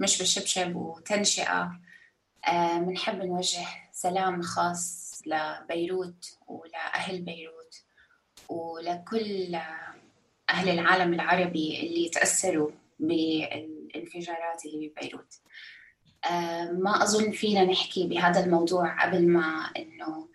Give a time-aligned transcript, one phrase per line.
[0.00, 1.80] مش بشبشب وتنشئة.
[2.78, 7.82] بنحب آه نوجه سلام خاص لبيروت ولأهل بيروت
[8.48, 9.54] ولكل
[10.50, 15.40] أهل العالم العربي اللي تأثروا بالانفجارات اللي ببيروت.
[16.30, 20.28] آه ما أظن فينا نحكي بهذا الموضوع قبل ما إنه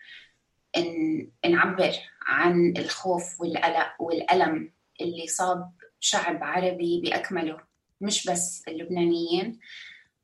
[0.78, 7.69] إن نعبر عن الخوف والقلق والألم اللي صاب شعب عربي بأكمله.
[8.02, 9.60] مش بس اللبنانيين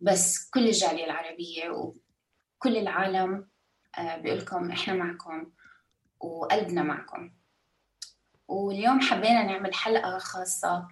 [0.01, 3.47] بس كل الجالية العربية وكل العالم
[3.99, 5.51] بيقول لكم إحنا معكم
[6.19, 7.31] وقلبنا معكم.
[8.47, 10.87] واليوم حبينا نعمل حلقة خاصة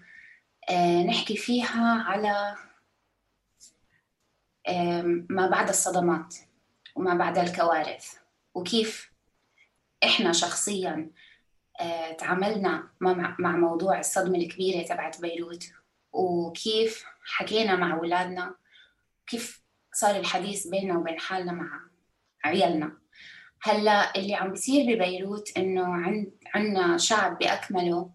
[1.07, 2.55] نحكي فيها على
[5.29, 6.35] ما بعد الصدمات
[6.95, 8.13] وما بعد الكوارث
[8.53, 9.11] وكيف
[10.03, 11.11] إحنا شخصيا
[12.17, 12.89] تعاملنا
[13.39, 15.63] مع موضوع الصدمة الكبيرة تبعت بيروت.
[16.13, 18.55] وكيف حكينا مع أولادنا
[19.27, 19.63] كيف
[19.93, 21.79] صار الحديث بيننا وبين حالنا مع
[22.43, 22.97] عيالنا.
[23.61, 28.11] هلأ اللي عم بيصير ببيروت إنه عند عندنا شعب بأكمله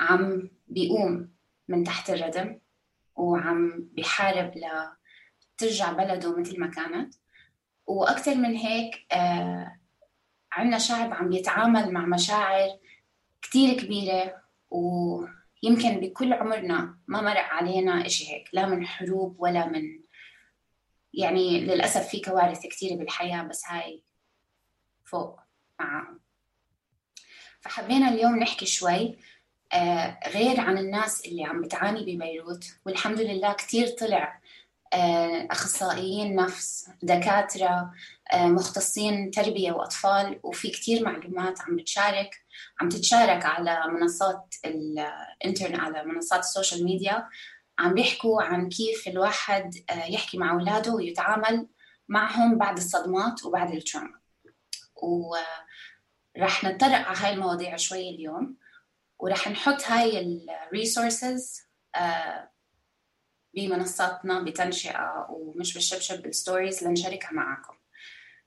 [0.00, 1.30] عم بيقوم
[1.68, 2.58] من تحت الردم
[3.16, 7.14] وعم بيحارب لترجع بلده مثل ما كانت.
[7.86, 9.76] وأكثر من هيك آه
[10.52, 12.68] عندنا شعب عم بيتعامل مع مشاعر
[13.42, 15.24] كتير كبيرة و
[15.62, 20.00] يمكن بكل عمرنا ما مرق علينا إشي هيك لا من حروب ولا من
[21.14, 24.02] يعني للأسف في كوارث كثيرة بالحياة بس هاي
[25.04, 25.40] فوق
[25.80, 26.20] معاهم.
[27.60, 29.18] فحبينا اليوم نحكي شوي
[29.72, 34.40] آه غير عن الناس اللي عم بتعاني ببيروت والحمد لله كثير طلع
[34.92, 37.92] آه أخصائيين نفس دكاترة
[38.32, 42.30] آه مختصين تربية وأطفال وفي كثير معلومات عم بتشارك.
[42.80, 47.28] عم تتشارك على منصات الانترنت على منصات ال social media
[47.78, 49.74] عم بيحكوا عن كيف الواحد
[50.08, 51.68] يحكي مع أولاده ويتعامل
[52.08, 54.20] معهم بعد الصدمات وبعد ال trauma.
[55.02, 58.56] ورح نتطرق على هاي المواضيع شوي اليوم
[59.18, 60.20] ورح نحط هاي
[60.66, 61.60] ال resources
[63.54, 67.74] بمنصاتنا بتنشئة ومش بالشبشب بال stories لنشاركها معكم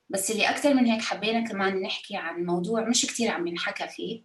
[0.08, 4.22] بس اللي أكثر من هيك حبينا كمان نحكي عن موضوع مش كتير عم ينحكى فيه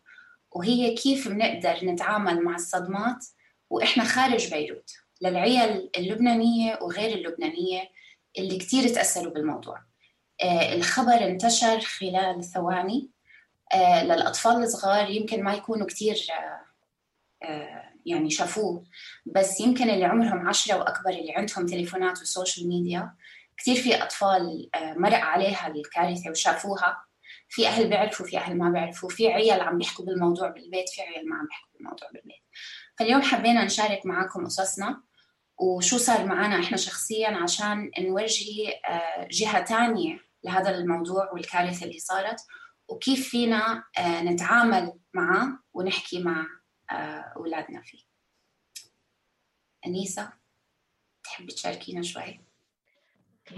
[0.52, 3.26] وهي كيف بنقدر نتعامل مع الصدمات
[3.70, 4.92] وإحنا خارج بيروت
[5.22, 7.90] للعيال اللبنانية وغير اللبنانية
[8.38, 9.82] اللي كتير تأثروا بالموضوع.
[10.44, 13.10] آه الخبر انتشر خلال ثواني.
[13.74, 16.62] آه للأطفال الصغار يمكن ما يكونوا كتير آه
[17.46, 18.84] آه يعني شافوه
[19.26, 23.14] بس يمكن اللي عمرهم عشرة وأكبر اللي عندهم تليفونات وسوشيال ميديا
[23.60, 27.06] كثير في أطفال مرق عليها الكارثة وشافوها.
[27.50, 31.30] في أهل بيعرفوا في أهل ما بيعرفوا في عيال عم بيحكوا بالموضوع بالبيت في عيال
[31.30, 32.44] ما عم بيحكوا بالموضوع بالبيت.
[33.00, 35.04] فاليوم حبينا نشارك معاكم قصصنا
[35.58, 38.74] وشو صار معنا إحنا شخصيا عشان نورجي
[39.32, 42.42] جهة تانية لهذا الموضوع والكارثة اللي صارت
[42.88, 46.46] وكيف فينا نتعامل معه ونحكي مع
[47.36, 48.04] أولادنا فيه.
[49.86, 50.34] أنيسة
[51.24, 52.49] تحبي تشاركينا شوي؟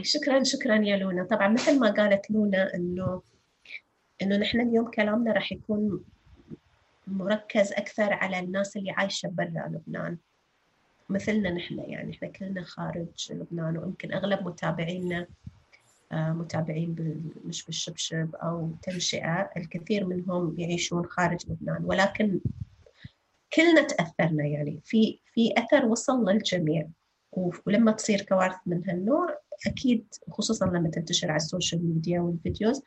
[0.01, 1.23] شكرا شكرا يا لونا.
[1.23, 3.21] طبعا مثل ما قالت لونا إنه
[4.21, 6.03] إنه نحن اليوم كلامنا راح يكون
[7.07, 10.17] مركز أكثر على الناس اللي عايشة برا لبنان.
[11.09, 15.27] مثلنا نحن يعني إحنا كلنا خارج لبنان ويمكن أغلب متابعينا
[16.11, 16.95] آه، متابعين
[17.45, 21.85] مش بالشبشب أو تنشئة الكثير منهم يعيشون خارج لبنان.
[21.85, 22.39] ولكن
[23.53, 24.81] كلنا تأثرنا يعني.
[24.85, 26.88] في في أثر وصل للجميع
[27.65, 32.81] ولما تصير كوارث من هالنوع أكيد خصوصا لما تنتشر على ال social media وال videos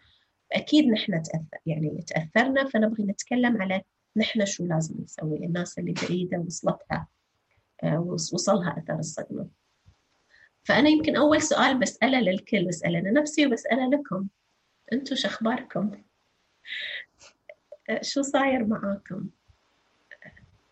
[0.52, 3.82] أكيد نحن تأثر يعني تأثرنا فنبغي نتكلم على
[4.16, 7.08] نحن شو لازم نسوي الناس اللي بعيدة وصلتها
[7.82, 9.48] آه، وصلها أثر الصدمة
[10.64, 14.28] فأنا يمكن أول سؤال بسأله للكل بسأله لنفسي وبسأله لكم
[14.92, 16.02] أنتم شو أخباركم؟
[17.90, 19.28] آه، شو صاير معاكم؟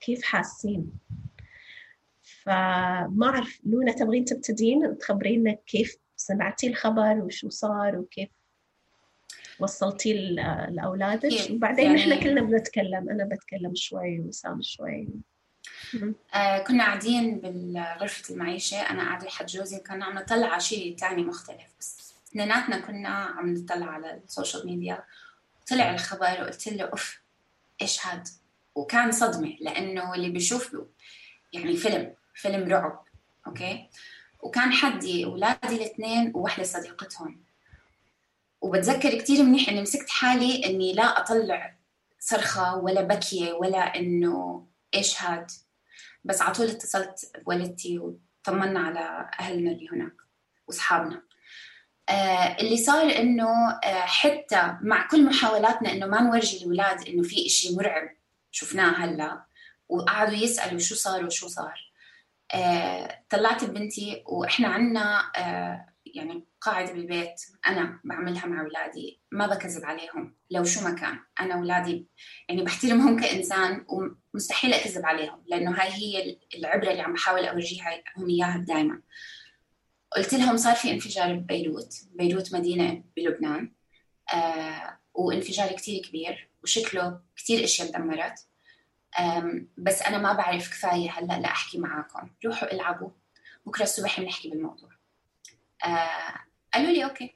[0.00, 0.92] كيف حاسين؟
[2.44, 8.28] فما أعرف لونا تبغين تبتدين تخبرينا كيف سمعتي الخبر وشو صار وكيف
[9.58, 10.12] وصلتي
[10.68, 11.96] لأولادك؟ وبعدين يعني...
[11.96, 15.08] نحن كلنا بنتكلم أنا بتكلم شوي وسام شوي.
[16.34, 21.24] آه كنا قاعدين بغرفة المعيشة أنا قاعدة لحد جوزي كنا عم نطلع على شيء تاني
[21.24, 25.04] مختلف بس اثنيناتنا كنا عم نطلع على ال social media.
[25.70, 27.20] طلع الخبر وقلت له أوف
[27.82, 28.28] إيش هاد؟
[28.74, 30.76] وكان صدمة لأنه اللي بيشوف
[31.52, 32.14] يعني فيلم.
[32.34, 33.04] فيلم رعب
[33.46, 33.88] okay؟
[34.40, 37.42] وكان حدي أولادي الاثنين ووحدة صديقتهم.
[38.60, 41.76] وبتذكر كثير منيح إني مسكت حالي إني لا أطلع
[42.18, 45.50] صرخة ولا بكية ولا إنه إيش هاد.
[46.24, 50.16] بس على طول اتصلت بوالدتي وطمنا على أهلنا اللي هناك
[50.66, 51.22] وأصحابنا.
[52.08, 57.46] آه اللي صار إنه آه حتى مع كل محاولاتنا إنه ما نورجي الأولاد إنه في
[57.46, 58.10] إشي مرعب
[58.50, 59.44] شفناه هلأ
[59.88, 61.91] وقعدوا يسألوا شو صار وشو صار.
[63.30, 70.34] طلعت بنتي وإحنا عنا آه يعني قاعدة بالبيت أنا بعملها مع أولادي ما بكذب عليهم
[70.50, 71.18] لو شو ما كان.
[71.40, 72.06] أنا أولادي
[72.48, 78.28] يعني بحترمهم كإنسان ومستحيل أكذب عليهم لأنه هاي هي العبرة اللي عم بحاول أورجيها هم
[78.28, 79.02] إياها دائما
[80.16, 83.72] قلت لهم صار في انفجار ببيروت بيروت مدينة بلبنان
[84.34, 88.46] آه وانفجار كتير كبير وشكله كتير أشياء تدمرت
[89.78, 92.30] بس أنا ما بعرف كفاية هلأ لأحكي معاكم.
[92.44, 93.10] روحوا إلعبوا.
[93.66, 94.90] بكرة الصبح بنحكي بالموضوع.
[95.84, 96.34] آه
[96.74, 97.34] قالوا لي أوكي.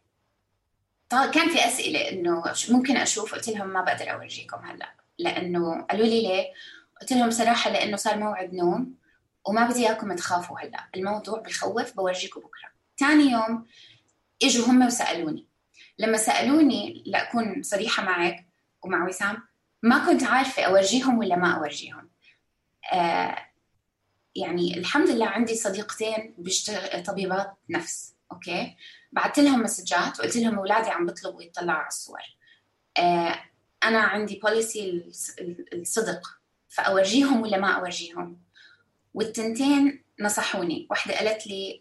[1.09, 4.95] طيب كان في أسئلة إنه ممكن أشوف؟ قلت لهم ما بقدر أورجيكم هلأ.
[5.19, 6.53] لأنه قالوا لي ليه؟
[7.01, 8.95] قلت لهم صراحة لأنه صار موعد نوم
[9.45, 10.89] وما بدي إياكم تخافوا هلأ.
[10.97, 12.71] الموضوع بخوف بورجيكم بكرة.
[12.99, 13.67] ثاني يوم
[14.43, 15.47] إجوا هم وسألوني.
[15.99, 18.47] لما سألوني لأكون صريحة معك
[18.83, 19.43] ومع وسام
[19.83, 22.11] ما كنت عارفة أورجيهم ولا ما أورجيهم.
[22.93, 23.37] آه
[24.37, 28.77] يعني الحمد لله عندي صديقتين بيشتغل طبيبات نفس okay؟
[29.13, 32.21] بعثت لهم مسجات وقلت لهم أولادي عم بيطلبوا يطلعوا على الصور.
[32.99, 33.41] آه
[33.85, 35.11] أنا عندي policy
[35.73, 38.41] الصدق فأورجيهم ولا ما أورجيهم؟
[39.15, 40.87] والتنتين نصحوني.
[40.91, 41.79] واحدة قالت لي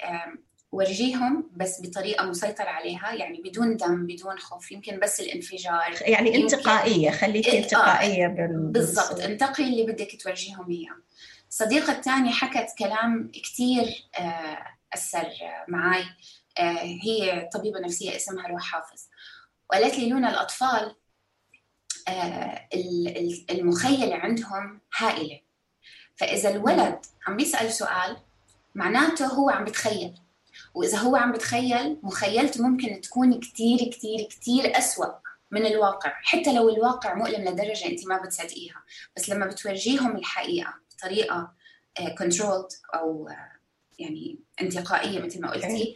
[0.75, 5.95] ورجيهم بس بطريقة مسيطر عليها يعني بدون دم بدون خوف يمكن بس الانفجار.
[6.01, 10.95] يعني انتقائية خليكي إيه، انتقائية آه بالضبط انتقي اللي بدك تورجيهم إياه.
[11.50, 14.57] الصديقه الثانية حكت كلام كثير آه
[14.94, 15.30] أثر
[15.68, 16.04] معي
[16.57, 19.01] آه هي طبيبة نفسية اسمها روح حافظ.
[19.69, 20.95] وقالت لي لونا الأطفال
[22.07, 22.68] آه
[23.51, 25.39] المخيله عندهم هائلة.
[26.16, 28.18] فإذا الولد عم بيسال سؤال
[28.75, 30.25] معناته هو عم بتخيل.
[30.75, 35.07] وإذا هو عم بتخيل مخيلته ممكن تكون كثير كثير كثير أسوأ
[35.51, 36.13] من الواقع.
[36.24, 38.83] حتى لو الواقع مؤلم لدرجة انت ما بتصدقيها.
[39.18, 41.51] بس لما بتورجيهم الحقيقة بطريقة
[42.17, 43.51] controlled آه، أو آه،
[44.00, 45.96] يعني انتقائية مثل ما قلتي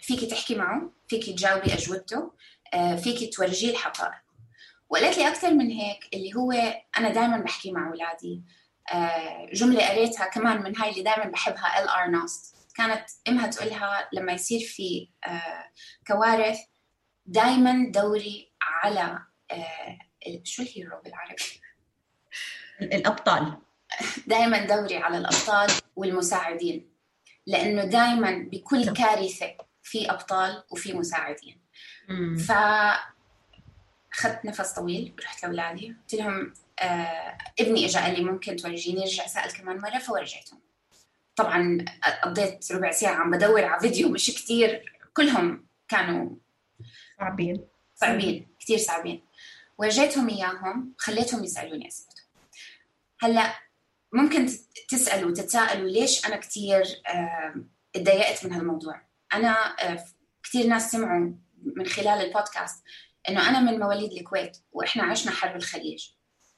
[0.00, 2.32] فيك تحكي معه فيك تجاوبي أجوبته
[2.74, 4.22] آه، فيك تورجيه الحقائق.
[4.88, 6.52] وقالت لي أكثر من هيك اللي هو
[6.98, 8.42] أنا دائما بحكي مع أولادي.
[9.52, 14.32] جملة قريتها كمان من هاي اللي دائما بحبها ال ار ناست كانت إمها تقولها لما
[14.32, 15.08] يصير في
[16.06, 16.58] كوارث
[17.26, 19.18] دائما دوري على
[20.44, 21.60] شو الهيرو بالعربي؟
[22.82, 23.56] الأبطال.
[24.26, 26.92] دائما دوري على الأبطال والمساعدين
[27.46, 28.92] لأنه دائما بكل.
[28.92, 31.60] كارثة في أبطال وفي مساعدين.
[32.48, 32.52] ف
[34.12, 39.26] أخذت نفس طويل رحت لأولادي قلت لهم آه ابني اجى قال لي ممكن تورجيني؟ رجع
[39.26, 40.60] سأل كمان مرة فورجيتهم
[41.36, 41.84] طبعا
[42.22, 46.36] قضيت ربع ساعة عم بدور على فيديو مش كثير كلهم كانوا
[47.20, 47.64] صعبين.
[47.94, 49.22] صعبين كثير صعبين.
[49.78, 52.22] ورجيتهم إياهم خليتهم يسألوني أسئلة.
[53.20, 53.54] هلأ
[54.12, 54.48] ممكن
[54.88, 56.82] تسألوا وتتساءلوا ليش أنا كثير
[57.92, 59.02] تضايقت من هالموضوع.
[59.34, 60.04] أنا آه،
[60.42, 61.32] كثير ناس سمعوا
[61.76, 62.84] من خلال البودكاست
[63.28, 66.08] إنه أنا من مواليد الكويت وإحنا عشنا حرب الخليج.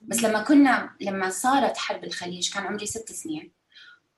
[0.01, 3.53] بس لما كنا لما صارت حرب الخليج كان عمري ست سنين.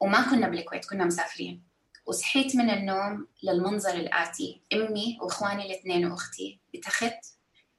[0.01, 1.63] وما كنا بالكويت كنا مسافرين.
[2.07, 4.63] وصحيت من النوم للمنظر الآتي.
[4.73, 7.19] أمي وإخواني الاثنين وأختي بتخت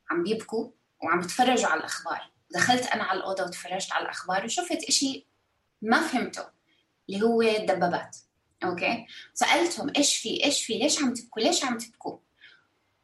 [0.09, 0.71] عم بيبكوا
[1.03, 2.31] وعم بتفرجوا على الأخبار.
[2.51, 5.27] دخلت أنا على الأوضة وتفرجت على الأخبار وشفت إشي
[5.81, 6.45] ما فهمته
[7.09, 8.17] اللي هو الدبابات
[8.63, 12.17] أوكي؟ سألتهم إيش في إيش في ليش عم تبكوا ليش عم تبكوا؟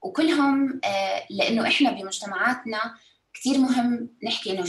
[0.02, 2.96] وكلهم آه لأنه إحنا بمجتمعاتنا
[3.34, 4.64] كثير مهم نحكي إنه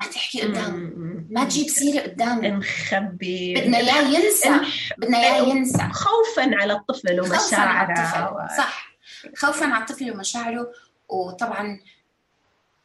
[0.00, 0.92] ما تحكي قدامه
[1.30, 4.60] ما تجيب سيرة قدامه مخبي بدنا إياه ينسى.
[4.98, 5.88] بدنا إياه ينسى.
[5.92, 8.32] خوفا على الطفل ومشاعره.
[8.32, 8.56] و...
[8.58, 8.96] صح.
[9.36, 10.72] خوفا على الطفل ومشاعره.
[11.08, 11.80] وطبعا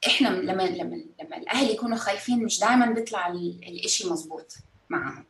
[0.08, 4.54] إحنا لما لما لما الأهل يكونوا خايفين مش دائما بيطلع الإشي مزبوط
[4.90, 5.26] معهم.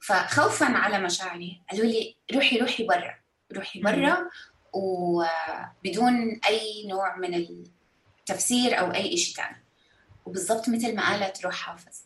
[0.00, 1.62] فخوفا على مشاعري.
[1.70, 3.14] قالوا لي روحي روحي برا.
[3.52, 4.30] روحي برا.
[4.72, 9.67] وبدون أي نوع من التفسير أو أي شيء ثاني
[10.28, 11.96] وبالضبط مثل ما قالت روح حافظ.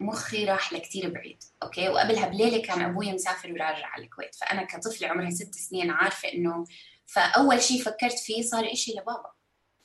[0.00, 5.08] مخي راح لكتير بعيد okay؟ وقبلها بليلة كان أبوي مسافر وراجع على الكويت فأنا كطفله
[5.08, 6.66] عمرها ست سنين عارفة إنه
[7.06, 9.30] فأول شيء فكرت فيه صار إشي لبابا.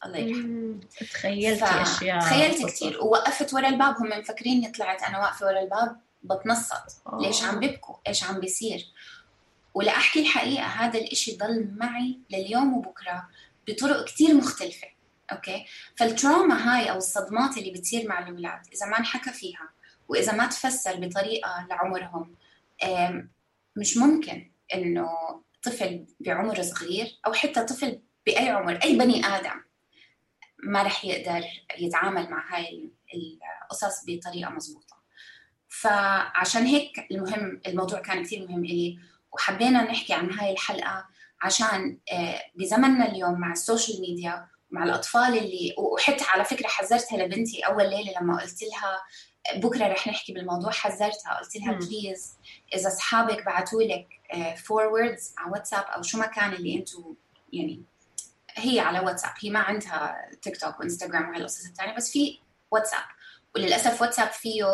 [0.05, 0.79] الله يرحمه.
[0.99, 7.01] تخيلتي أشياء تخيلت كثير ووقفت ورا الباب هم مفكريني طلعت أنا واقفة ورا الباب بتنصت.
[7.07, 7.21] أوه.
[7.21, 8.91] ليش عم بيبكوا؟ إيش عم بيصير؟
[9.73, 13.29] ولاحكي الحقيقة هذا الإشي ضل معي لليوم وبكرة
[13.67, 14.87] بطرق كثير مختلفة.
[15.31, 15.65] okay؟
[15.97, 19.69] فال trauma هاي أو الصدمات اللي بتصير مع الأولاد إذا ما انحكى فيها
[20.07, 22.35] وإذا ما تفسر بطريقة لعمرهم
[23.75, 25.09] مش ممكن إنه
[25.63, 29.63] طفل بعمر صغير أو حتى طفل بأي عمر أي بني آدم
[30.63, 31.45] ما رح يقدر
[31.79, 32.91] يتعامل مع هاي
[33.63, 34.99] القصص بطريقة مضبوطه
[35.69, 38.99] فعشان هيك المهم الموضوع كان كثير مهم إلي
[39.31, 41.05] وحبينا نحكي عن هاي الحلقة
[41.41, 47.17] عشان آه، بزمننا اليوم مع ال social media مع الأطفال اللي وحتى على فكرة حذرتها
[47.17, 49.01] لبنتي أول ليلة لما قلت لها
[49.55, 52.33] بكرة رح نحكي بالموضوع حذرتها قلت لها please
[52.73, 54.07] إذا أصحابك بعثوا لك
[54.57, 57.15] forwards على واتساب أو شو ما كان اللي أنتم
[57.53, 57.83] يعني
[58.55, 62.39] هي على واتساب هي ما عندها تيك توك وانستغرام وهالقصص الثانية بس في
[62.71, 63.03] واتساب
[63.55, 64.65] وللأسف واتساب فيه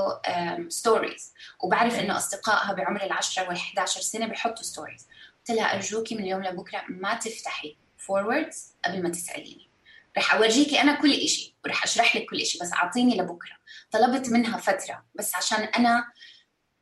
[0.70, 1.34] stories
[1.64, 6.84] وبعرف إنه أصدقائها بعمر ال10 وال11 سنة بيحطوا stories قلت لها أرجوكي من اليوم لبكرة
[6.90, 9.65] ما تفتحي forwards قبل ما تسأليني.
[10.18, 13.58] رح اورجيكي أنا كل شيء ورح أشرح لك كل شيء بس أعطيني لبكرة.
[13.92, 16.12] طلبت منها فترة بس عشان أنا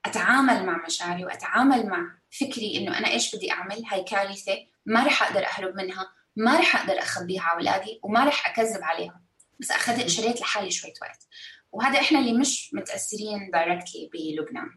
[0.06, 5.24] أتعامل مع مشاعري وأتعامل مع فكري إنه أنا إيش بدي أعمل هاي كارثة ما رح
[5.24, 9.26] أقدر أهرب منها ما رح أقدر أخبيها على أولادي وما رح أكذب عليهم.
[9.60, 11.28] بس أخذت شريت لحالي شوية وقت.
[11.72, 14.70] وهذا إحنا اللي مش متأثرين directly بلبنان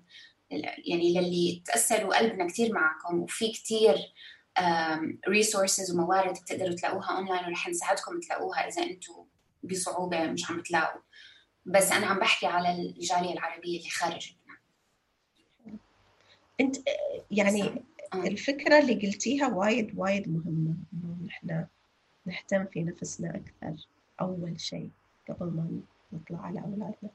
[0.87, 3.97] يعني للي تأثروا قلبنا كثير معكم وفي كثير
[5.29, 9.15] resources وموارد بتقدروا تلاقوها اونلاين ورح نساعدكم تلاقوها إذا أنتم
[9.63, 11.01] بصعوبة مش عم تلاقوا
[11.67, 14.59] بس أنا عم بحكي على الجالية العربية اللي خارج لبنان
[16.61, 16.77] أنت
[17.31, 17.85] يعني
[18.15, 18.27] آه.
[18.27, 21.67] الفكرة اللي قلتيها وايد وايد مهمة إنه نحن
[22.27, 23.87] نهتم في نفسنا أكثر
[24.21, 24.91] أول شيء
[25.29, 25.81] قبل ما
[26.13, 27.11] نطلع على أولادنا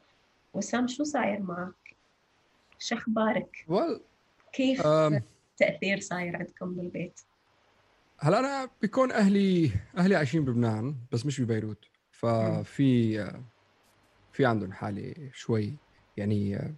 [0.53, 1.95] وسام شو صاير معك؟
[2.79, 3.99] شو أخبارك؟ well,
[4.53, 7.21] كيف التاثير صاير عندكم بالبيت؟
[8.23, 11.85] هلا أنا بيكون أهلي أهلي عايشين بلبنان بس مش ببيروت.
[12.11, 13.17] ففي
[14.33, 15.73] في عندهم حالة شوي
[16.17, 16.71] يعني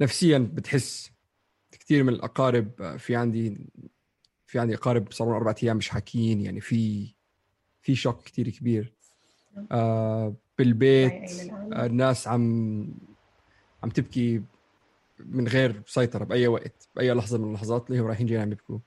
[0.00, 1.10] نفسيا بتحس
[1.72, 3.58] كثير من الأقارب في عندي
[4.46, 7.14] في عندي أقارب صاروا أربع أيام مش حاكيين يعني في
[7.82, 8.92] في شوك كثير كبير.
[9.72, 11.30] آه بالبيت
[11.72, 12.88] الناس عم
[13.82, 14.42] عم تبكي
[15.18, 18.78] من غير سيطرة بأي وقت بأي لحظة من اللحظات اللي هو رايحين جايين عم يبكوا.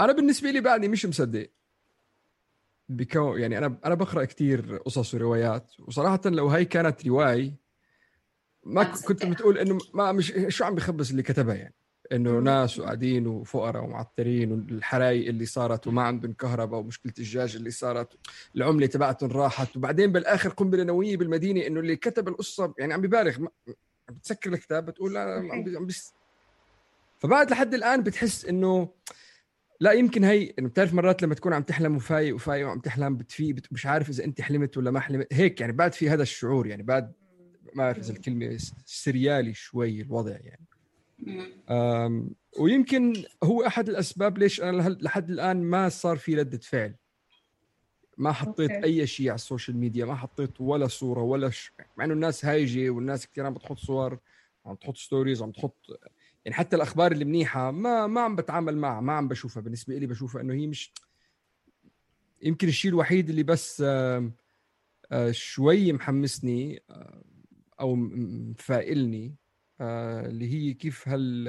[0.00, 1.50] أنا بالنسبة لي بعدني مش مصدق
[2.88, 5.72] بكو يعني أنا أنا بقرأ كثير قصص وروايات.
[5.78, 7.56] وصراحة لو هاي كانت رواية
[8.64, 11.74] ما كنت بتقول إنه ما مش شو عم بخبص اللي كتبها يعني؟
[12.12, 18.18] إنه ناس وقاعدين وفقراء ومعترين والحرايق اللي صارت وما عندهم كهرباء ومشكلة الدجاج اللي صارت
[18.56, 19.76] العملة تبعتهم راحت.
[19.76, 23.46] وبعدين بالآخر قنبلة نووية بالمدينة إنه اللي كتب القصة يعني عم ببالغ
[24.10, 25.20] بتسكر الكتاب بتقول لا
[25.52, 25.86] عم
[27.22, 28.88] فبعد لحد الآن بتحس إنه
[29.80, 33.56] لا يمكن هي إنه بتعرف مرات لما تكون عم تحلم وفايق وفايق وعم تحلم بتفيق
[33.70, 35.26] مش عارف إذا أنت حلمت ولا ما حلمت.
[35.32, 37.12] هيك يعني بعد في هذا الشعور يعني بعد
[37.74, 40.66] ما أعرف إذا الكلمة سريالي شوي الوضع يعني.
[42.58, 46.94] ويمكن هو أحد الأسباب ليش أنا لحد الآن ما صار في ردة فعل.
[48.18, 48.84] ما حطيت okay.
[48.84, 51.72] أي شيء على ال social media ما حطيت ولا صورة ولا ش...
[51.96, 54.18] مع إنه الناس هايجة والناس كثير عم بتحط صور
[54.66, 55.86] عم تحط stories عم تحط
[56.44, 59.62] يعني حتى الأخبار اللي منيحة ما ما عم بتعامل معها ما عم بشوفها.
[59.62, 60.92] بالنسبة لي بشوفها إنه هي مش
[62.42, 63.84] يمكن الشيء الوحيد اللي بس
[65.30, 66.82] شوي محمسني
[67.80, 69.36] أو مفائلني
[69.80, 71.44] آه اللي هي كيف هل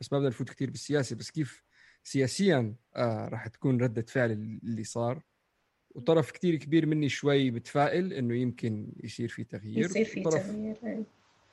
[0.00, 1.62] بس ما بدنا نفوت كثير بالسياسة بس كيف
[2.04, 4.30] سياسيا آه راح تكون ردة فعل
[4.62, 5.22] اللي صار.
[5.94, 9.84] وطرف كثير كبير مني شوي بتفائل إنه يمكن يصير في تغيير.
[9.84, 11.04] يصير في تغيير.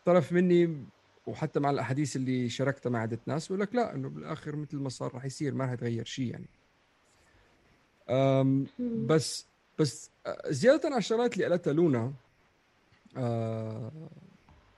[0.06, 0.86] طرف مني
[1.28, 4.90] وحتى مع الأحاديث اللي شاركتها مع عدة ناس بقول لك لا إنه بالآخر مثل ما
[4.90, 6.48] صار راح يصير ما راح يتغير شيء يعني.
[9.08, 9.46] بس
[9.80, 12.14] بس آه، زيادة على الشغلات اللي قالتها لونا
[13.18, 13.92] آه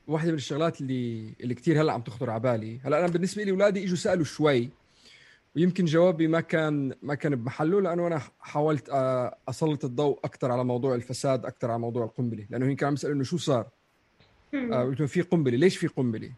[0.07, 2.79] واحدة من الشغلات اللي اللي كثير هلأ عم تخطر على بالي.
[2.79, 4.69] هلأ أنا بالنسبة لي اولادي إجوا سألوا شوي
[5.55, 8.89] ويمكن جوابي ما كان ما كان بمحله لأنه أنا حاولت
[9.49, 12.45] أسلط الضوء أكثر على موضوع الفساد أكثر على موضوع القنبلة.
[12.49, 13.67] لأنه هي كان عم يسالوا إنه شو صار.
[14.55, 15.57] قلت له في قنبلة.
[15.57, 16.31] ليش في قنبلة؟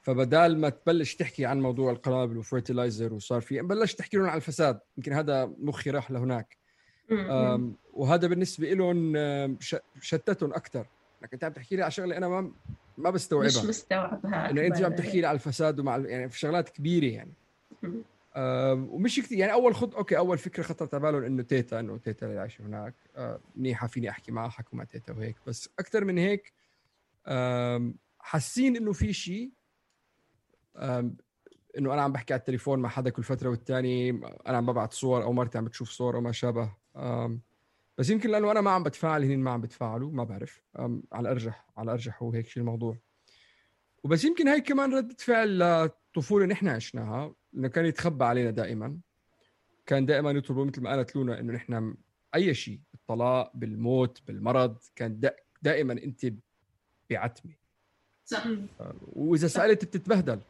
[0.00, 4.80] فبدال ما تبلش تحكي عن موضوع القنابل وفيرتلايزر وصار في بلشت تحكي لهم عن الفساد.
[4.96, 6.56] يمكن هذا مخي راح لهناك.
[7.92, 9.16] وهذا بالنسبة لهم
[10.00, 10.86] شتتهم أكثر
[11.22, 12.52] انك أنت عم تحكي لي على شغلة أنا ما
[12.98, 13.46] ما بستوعبها.
[13.46, 17.32] مش مستوعبها إنه أنت عم تحكي لي على الفساد ومع يعني في شغلات كبيرة يعني.
[18.90, 22.26] ومش كثير يعني أول خط okay أول فكرة خطرت على بالهم إنه تيتا إنه تيتا
[22.26, 22.94] اللي عايشه هناك.
[23.16, 25.36] آه، منيحة فيني أحكي معها حكوا مع تيتا وهيك.
[25.46, 26.52] بس أكثر من هيك
[28.18, 29.52] حاسين إنه في شيء
[31.78, 34.10] إنه أنا عم بحكي على التليفون مع حدا كل فترة والتاني
[34.46, 36.76] أنا عم ببعث صور أو مرتي عم بتشوف صور أو ما شابه.
[37.98, 40.62] بس يمكن لأنه أنا ما عم بتفاعل هن ما عم بتفاعلوا ما بعرف.
[40.76, 42.98] على الأرجح على الأرجح هو هيك شيء الموضوع.
[44.04, 47.34] وبس يمكن هاي كمان ردة فعل لطفولة نحن عشناها.
[47.54, 48.98] إنه كان يتخبى علينا دائما.
[49.86, 51.96] كان دائما يطلبوا مثل ما قالت لونا إنه نحن
[52.34, 55.20] أي شيء بالطلاق بالموت بالمرض كان
[55.62, 56.26] دائما أنت
[57.14, 57.52] بعتمه
[58.24, 58.46] صح.
[59.12, 60.40] وإذا سألت بتتبهدل.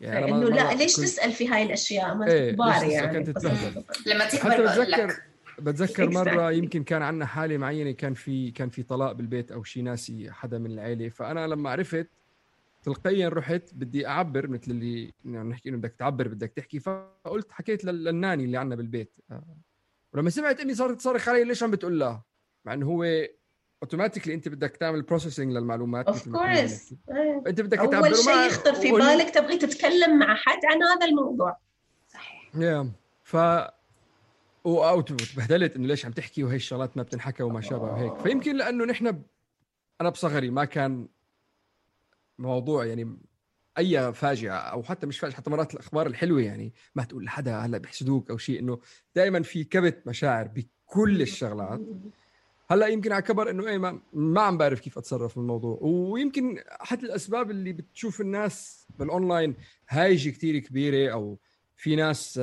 [0.00, 1.04] يعني إنه لا ليش كنت...
[1.04, 3.12] تسأل في هاي الأشياء؟ ما إيه كبار يعني.
[3.12, 3.84] كانت تتبهدل.
[4.06, 5.22] لما تكبر بتذكر
[5.58, 9.82] بتذكر مرة يمكن كان عندنا حالة معينة كان في كان في طلاق بالبيت أو شيء
[9.82, 11.08] ناسي حدا من العيلة.
[11.08, 12.08] فأنا لما عرفت
[12.82, 16.78] تلقائيا رحت بدي أعبر مثل اللي يعني نحكي إنه بدك تعبر بدك تحكي.
[16.78, 19.12] فقلت حكيت للناني اللي عندنا بالبيت.
[19.30, 19.44] آه.
[20.12, 22.24] ولما سمعت امي صارت تصرخ علي ليش عم بتقول لها؟
[22.64, 23.04] مع إنه هو
[23.82, 26.94] automatically انت بدك تعمل processing للمعلومات of course
[27.46, 31.56] انت بدك تعبر اول شيء يخطر في بالك تبغي تتكلم مع حد عن هذا الموضوع.
[32.08, 32.56] صحيح.
[32.56, 32.92] يا
[33.24, 33.36] ف
[34.66, 38.14] أو تبهدلت إنه ليش عم تحكي وهي الشغلات ما بتنحكى وما شابه وهيك.
[38.14, 39.22] فيمكن لأنه نحن ب...
[40.00, 41.08] أنا بصغري ما كان
[42.38, 43.16] موضوع يعني
[43.78, 47.78] أي فاجعة أو حتى مش فاجعة حتى مرات الأخبار الحلوة يعني ما تقول لحدا هلا
[47.78, 48.80] بيحسدوك أو شيء إنه
[49.14, 51.80] دائما في كبت مشاعر بكل الشغلات.
[52.72, 57.04] هلأ يمكن على كبر إنه إيه ما, ما عم بعرف كيف أتصرف بالموضوع ويمكن احد
[57.04, 59.54] الأسباب اللي بتشوف الناس بالأونلاين
[59.88, 61.38] هايجه كثير كبيرة أو
[61.76, 62.40] في ناس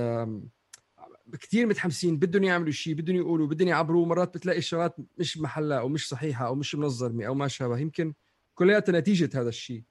[1.39, 4.05] كثير متحمسين بدهم يعملوا شيء بدهم يقولوا بدهم يعبروا.
[4.05, 7.77] مرات بتلاقي الشغلات مش محلها أو مش صحيحة أو مش منظمة أو ما شابه.
[7.77, 8.13] يمكن
[8.55, 9.83] كلياتها نتيجة هذا الشيء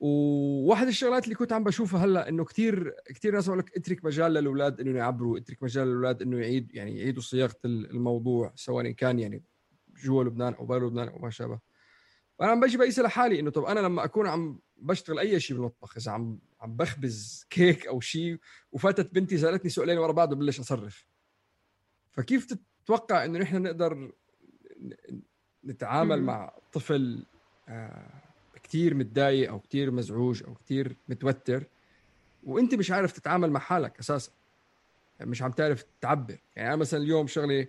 [0.00, 4.32] وواحد الشغلات اللي كنت عم بشوفها هلأ إنه كثير كثير ناس بقول لك اترك مجال
[4.32, 9.44] للأولاد إنه يعبروا اترك مجال للأولاد إنه يعيد يعني يعيدوا صياغة الموضوع سواء كان يعني
[10.04, 11.58] جوا لبنان أو برا لبنان أو ما شابه.
[12.38, 15.96] فأنا عم بجي بقيس لحالي إنه طب أنا لما أكون عم بشتغل أي شيء بالمطبخ
[15.96, 18.38] إذا عم عم بخبز كيك أو شيء
[18.72, 21.06] وفاتت بنتي سألتني سؤالين ورا بعض وبلش اصرف
[22.10, 24.12] فكيف تتوقع إنه نحن نقدر
[25.64, 27.26] نتعامل مع طفل
[27.68, 28.25] آه،
[28.68, 31.64] كثير متضايق أو كثير مزعوج أو كثير متوتر
[32.44, 34.30] وأنت مش عارف تتعامل مع حالك أساسا.
[35.18, 36.38] يعني مش عم تعرف تعبر.
[36.56, 37.68] يعني أنا مثلا اليوم شغلي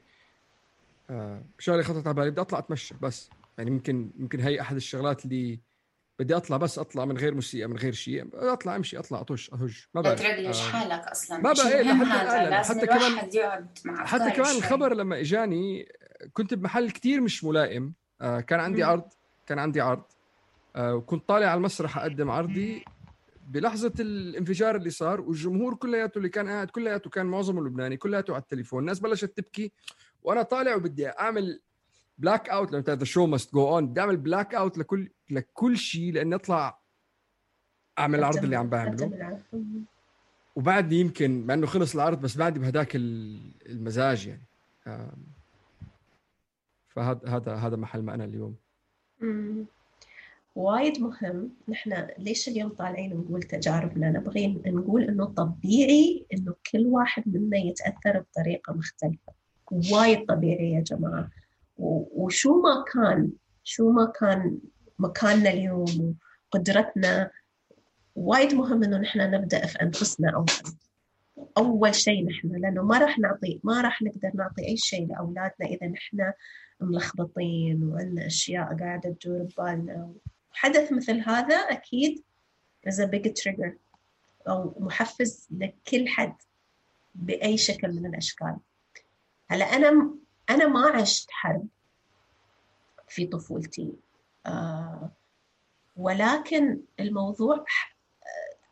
[1.09, 3.29] آه شغلي خطرت على بالي بدي أطلع أتمشى بس.
[3.57, 5.59] يعني ممكن ممكن هي أحد الشغلات اللي
[6.19, 8.29] بدي أطلع بس أطلع من غير موسيقى من غير شيء.
[8.33, 11.37] أطلع أمشي أطلع أطش اهج ما بعرف ترجلش آه حالك أصلا.
[11.37, 11.79] ما بقى.
[11.79, 11.93] إيه
[12.63, 14.57] حتى حتى كمان يقعد مع حتى كمان شوي.
[14.57, 15.87] الخبر لما إجاني
[16.33, 17.93] كنت بمحل كتير مش ملائم.
[18.21, 18.85] آه كان عندي م.
[18.85, 19.03] عرض
[19.47, 20.03] كان عندي عرض.
[20.77, 22.85] وكنت طالع على المسرح أقدم عرضي.
[23.47, 28.41] بلحظة الانفجار اللي صار والجمهور كلياته اللي كان قاعد كلياته كان معظمه لبناني كلياته على
[28.41, 28.79] التليفون.
[28.79, 29.71] الناس بلشت تبكي.
[30.23, 31.61] وأنا طالع وبدي أعمل
[32.17, 36.79] blackout لأنه the show must go on بدي أعمل blackout لكل لكل شيء لأني أطلع
[37.99, 39.41] أعمل العرض اللي عم بعمله.
[40.55, 44.47] وبعدني يمكن مع إنه خلص العرض بس بعدي بهداك المزاج يعني.
[46.87, 48.55] فهذا هذا هذا محل ما أنا اليوم.
[50.57, 51.51] وايد مهم.
[51.69, 58.19] نحن ليش اليوم طالعين نقول تجاربنا؟ نبغي نقول إنه طبيعي إنه كل واحد منا يتأثر
[58.19, 59.33] بطريقة مختلفة.
[59.71, 61.29] وايد طبيعي يا جماعة.
[61.77, 63.31] وشو ما كان
[63.63, 64.59] شو ما كان
[64.99, 66.15] مكاننا اليوم
[66.53, 67.31] وقدرتنا
[68.15, 70.45] وايد مهم إنه نحن نبدأ في أنفسنا أول.
[71.57, 75.87] أول شيء نحن لأنه ما راح نعطي ما راح نقدر نعطي أي شيء لأولادنا إذا
[75.87, 76.31] نحن
[76.81, 80.13] ملخبطين وعندنا أشياء قاعدة تدور ببالنا.
[80.57, 82.23] حدث مثل هذا أكيد
[82.89, 83.71] is a big trigger.
[84.47, 86.35] أو محفز لكل حد
[87.15, 88.57] بأي شكل من الأشكال.
[89.49, 90.15] هلا أنا
[90.49, 91.67] أنا ما عشت حرب
[93.07, 93.93] في طفولتي.
[94.45, 95.11] آه
[95.95, 97.65] ولكن الموضوع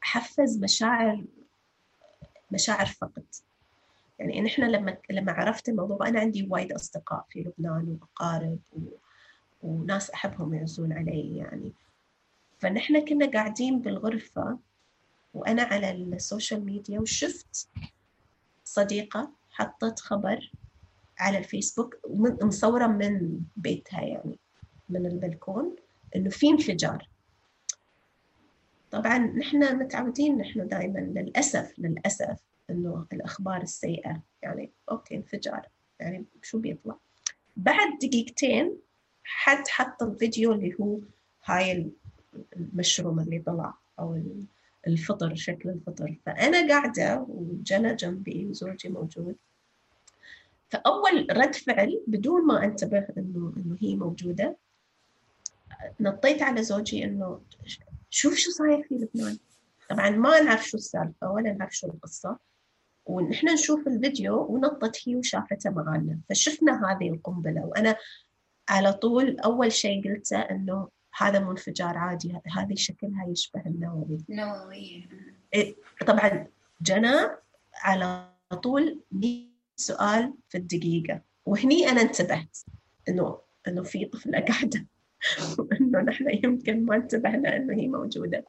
[0.02, 1.24] حفز مشاعر
[2.52, 3.26] مشاعر فقد
[4.20, 8.60] يعني نحن لما لما عرفت الموضوع أنا عندي وايد أصدقاء في لبنان وأقارب.
[9.66, 11.74] وناس أحبهم يعزون علي يعني.
[12.60, 14.60] فنحن كنا قاعدين بالغرفة
[15.34, 17.68] وأنا على ال social media وشفت
[18.64, 20.52] صديقة حطت خبر
[21.20, 21.96] على الفيسبوك
[22.42, 24.40] مصورة من بيتها يعني
[24.90, 25.76] من البلكون
[26.16, 27.10] إنه في انفجار.
[28.92, 35.68] طبعا نحن متعودين نحن دائما للاسف للأسف إنه الأخبار السيئة يعني أوكي انفجار
[36.00, 36.98] يعني شو بيطلع؟
[37.58, 38.78] بعد دقيقتين
[39.26, 41.00] حد حط الفيديو اللي هو
[41.46, 41.92] هاي
[42.56, 44.22] المشروم اللي طلع أو
[44.88, 46.16] الفطر شكل الفطر.
[46.26, 49.36] فأنا قاعدة وجنى جنبي وزوجي موجود.
[50.70, 54.56] فأول رد فعل بدون ما أنتبه انه إنه هي موجودة
[56.00, 57.42] نطيت على زوجي إنه
[58.10, 59.38] شوف شو صاير في لبنان.
[59.90, 62.38] طبعا ما نعرف شو السالفة ولا نعرف شو القصة.
[63.06, 67.96] ونحن نشوف الفيديو ونطت هي وشافته معنا فشفنا هذه القنبلة وأنا
[68.70, 74.18] على طول أول شيء قلته إنه هذا مو انفجار عادي هذه شكلها يشبه النووي.
[74.30, 75.08] نووي.
[75.54, 75.76] إيه،
[76.08, 76.48] طبعا
[76.82, 77.30] جنى
[77.74, 78.30] على
[78.64, 79.02] طول
[79.76, 81.22] سؤال في الدقيقة.
[81.46, 82.58] وهني أنا انتبهت
[83.10, 84.86] إنه إنه في طفلة قاعدة.
[85.60, 88.46] وإنه نحن يمكن ما انتبهنا إنه هي موجودة.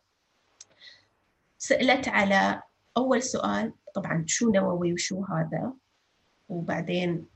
[1.58, 2.62] سألت على
[2.96, 5.72] أول سؤال طبعا شو نووي وشو هذا؟
[6.48, 7.26] وبعدين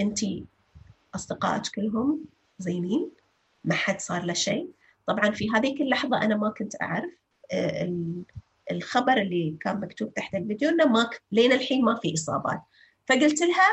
[0.00, 0.20] أنت
[1.14, 2.24] أصدقائك كلهم
[2.58, 3.10] زينين
[3.64, 4.70] ما حد صار له شيء.
[5.06, 7.10] طبعا في هذيك اللحظة أنا ما كنت أعرف
[7.52, 7.94] آه،
[8.70, 12.62] الخبر اللي كان مكتوب تحت الفيديو انه ما لين الحين ما في إصابات.
[13.06, 13.68] فقلت لها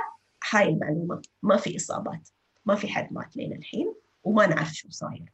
[0.52, 2.30] هاي المعلومة ما في إصابات
[2.66, 5.34] ما في حد مات لين الحين وما نعرف شو صاير.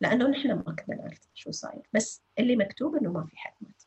[0.00, 3.82] لأنه نحن ما كنا نعرف شو صاير بس اللي مكتوب إنه ما في حد مات.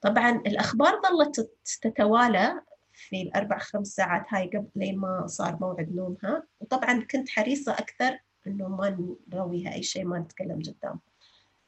[0.00, 1.50] طبعا الأخبار ظلت
[1.82, 2.62] تتوالى
[2.98, 6.42] في الأربع خمس ساعات هاي قبل لين ما صار موعد نومها.
[6.60, 11.00] وطبعا كنت حريصة أكثر إنه ما نرويها أي شيء ما نتكلم قدامها.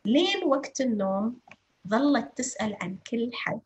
[0.04, 1.40] لين وقت النوم
[1.88, 3.60] ظلت تسأل عن كل حد.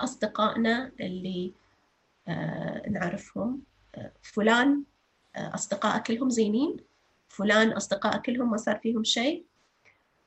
[0.00, 1.52] أصدقائنا اللي
[2.28, 3.62] آه، نعرفهم
[3.94, 4.84] آه، فلان
[5.36, 6.76] آه، أصدقاء كلهم زينين
[7.28, 9.46] فلان أصدقاء كلهم ما صار فيهم شيء.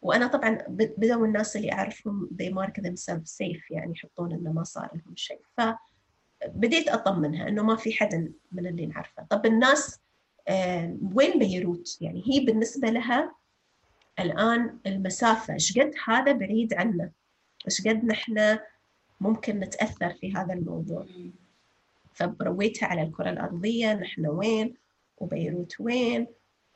[0.01, 4.89] وأنا طبعا بدأوا الناس اللي أعرفهم they mark themselves safe يعني يحطون إنه ما صار
[4.93, 5.41] لهم شيء.
[6.53, 9.23] فبديت أطمنها إنه ما في حدا من اللي نعرفه.
[9.29, 9.99] طب الناس
[11.13, 13.35] وين بيروت؟ يعني هي بالنسبة لها
[14.19, 17.11] الآن المسافة إيش قد هذا بعيد عنا؟
[17.65, 18.59] إيش قد نحن
[19.21, 21.05] ممكن نتأثر في هذا الموضوع؟
[22.13, 24.75] فرويتها على الكرة الأرضية نحن وين؟
[25.17, 26.27] وبيروت وين؟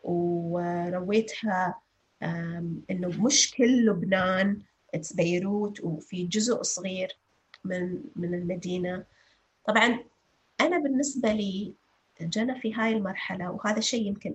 [0.03, 1.81] ورويتها
[2.91, 4.61] إنه مش كل لبنان
[5.15, 7.17] بيروت وفي جزء صغير
[7.63, 9.03] من من المدينة.
[9.67, 9.99] طبعا
[10.61, 11.73] أنا بالنسبة لي
[12.21, 14.33] جنى في هاي المرحلة وهذا شيء يمكن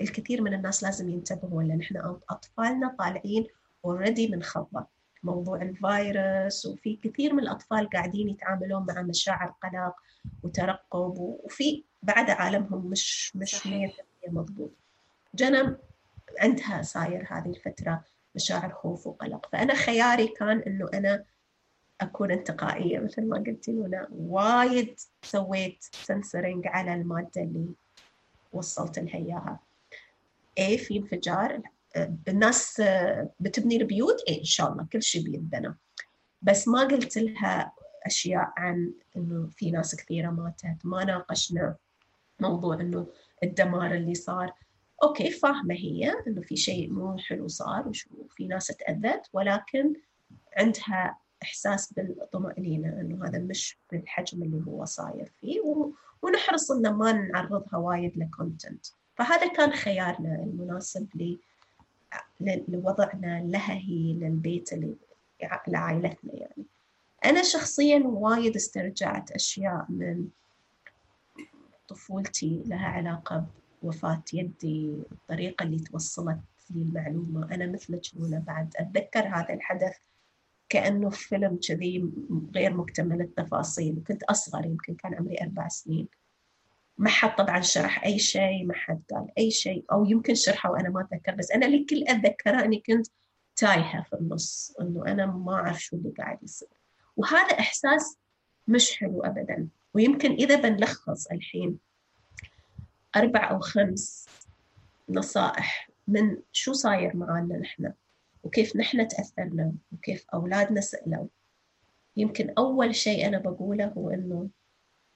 [0.00, 3.46] الكثير من الناس لازم ينتبهوا لأن إحنا أطفالنا طالعين
[3.84, 4.86] اوريدي من خضة.
[5.22, 9.94] موضوع الفيروس وفي كثير من الأطفال قاعدين يتعاملون مع مشاعر قلق
[10.42, 13.68] وترقب وفي بعد عالمهم مش مش 100%
[14.28, 14.70] مضبوط.
[15.34, 15.76] جنم
[16.40, 19.48] عندها صاير هذه الفترة مشاعر خوف وقلق.
[19.52, 21.24] فأنا خياري كان إنه أنا
[22.00, 27.66] أكون انتقائية مثل ما قلتي لنا وايد سويت سنسرنج على المادة اللي
[28.52, 29.60] وصلت لها إياها.
[30.58, 31.62] اي في انفجار.
[32.28, 32.82] الناس
[33.40, 35.74] بتبني البيوت إيه إن شاء الله كل شيء بيتبنى
[36.42, 37.72] بس ما قلت لها
[38.06, 40.76] أشياء عن إنه في ناس كثيرة ماتت.
[40.84, 41.76] ما ناقشنا
[42.40, 43.06] موضوع إنه
[43.42, 44.52] الدمار اللي صار.
[45.02, 49.94] okay فاهمة هي إنه في شيء مو حلو صار وفي ناس تأذت ولكن
[50.56, 55.60] عندها إحساس بالطمأنينة إنه هذا مش بالحجم اللي هو صاير فيه
[56.22, 61.38] ونحرص إن ما نعرضها وايد لكونتنت فهذا كان خيارنا المناسب لي
[62.68, 64.94] لوضعنا لها هي للبيت اللي
[65.68, 66.66] لعائلتنا يعني.
[67.24, 70.28] أنا شخصيا وايد استرجعت أشياء من
[71.88, 73.46] طفولتي لها علاقة
[73.82, 77.54] بوفاة يدي الطريقة اللي توصلت لي المعلومة.
[77.54, 78.74] أنا مثلك لولا بعد.
[78.76, 79.96] أتذكر هذا الحدث
[80.68, 82.10] كأنه فيلم كذي
[82.54, 86.08] غير مكتمل التفاصيل كنت أصغر يمكن كان عمري أربع سنين.
[86.98, 90.88] ما حد طبعا شرح أي شيء ما حد قال أي شيء أو يمكن شرحه وأنا
[90.88, 93.06] ما أتذكر بس أنا اللي كل أتذكره إني كنت
[93.56, 96.68] تايهة في النص إنه أنا ما أعرف شو اللي قاعد يصير.
[97.16, 98.18] وهذا إحساس
[98.68, 99.68] مش حلو أبدا.
[99.94, 101.78] ويمكن إذا بنلخص الحين
[103.16, 104.28] أربع أو خمس
[105.08, 107.92] نصائح من شو صاير معنا نحن.
[108.46, 111.26] وكيف نحن تأثرنا وكيف أولادنا سألوا.
[112.16, 114.48] يمكن أول شيء أنا بقوله هو إنه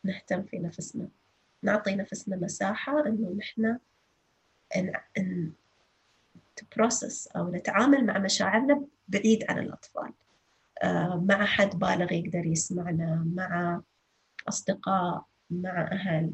[0.05, 1.09] نهتم في نفسنا.
[1.63, 3.79] نعطي نفسنا مساحة إنه نحن
[4.77, 5.53] إن, إن
[7.37, 10.13] أو نتعامل مع مشاعرنا بعيد عن الأطفال.
[10.83, 13.81] آه، مع حد بالغ يقدر يسمعنا مع
[14.49, 16.33] أصدقاء مع أهل.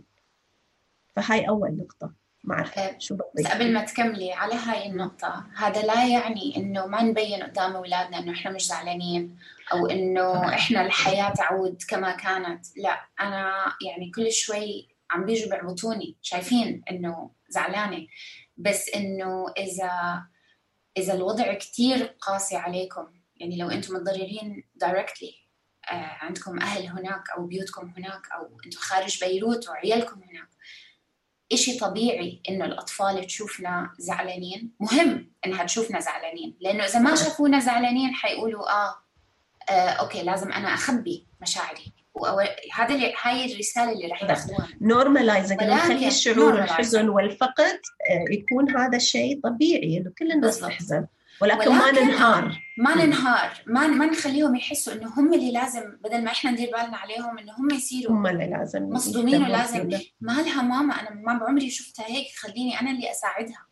[1.16, 2.12] فهاي أول نقطة.
[2.46, 7.02] ما أعرف شو بس قبل ما تكملي على هاي النقطة هذا لا يعني إنه ما
[7.02, 9.36] نبين قدام أولادنا إنه إحنا مش زعلانين
[9.72, 12.66] أو إنه إحنا الحياة تعود كما كانت.
[12.76, 13.52] لا أنا
[13.86, 18.06] يعني كل شوي عم بيجوا بيعبطوني شايفين إنه زعلانة.
[18.56, 20.22] بس إنه إذا
[20.96, 23.06] إذا الوضع كتير قاسي عليكم
[23.36, 25.34] يعني لو أنتم متضررين directly
[25.90, 30.48] آه عندكم أهل هناك أو بيوتكم هناك أو أنتم خارج بيروت وعيالكم هناك
[31.52, 34.70] إشي طبيعي إنه الأطفال تشوفنا زعلانين.
[34.80, 38.94] مهم إنها تشوفنا زعلانين لأنه إذا ما شافونا زعلانين حيقولوا آه,
[39.70, 41.92] آه okay لازم أنا أخبي مشاعري.
[42.74, 47.80] هذا اللي هاي الرسالة اللي رح ياخذوها normalizing نخلي الشعور الحزن والفقد
[48.10, 51.06] آه، يكون هذا الشيء طبيعي إنه كل الناس تحزن.
[51.40, 52.62] ولكن, ولكن ما ننهار.
[52.78, 53.62] ما ننهار.
[53.66, 57.52] ما ما نخليهم يحسوا إنه هم اللي لازم بدل ما إحنا ندير بالنا عليهم إنه
[57.52, 59.90] هم يصيروا هم اللي لازم مصدومين ولازم.
[60.20, 63.66] مالها ماما أنا ما بعمري شفتها هيك خليني أنا اللي أساعدها.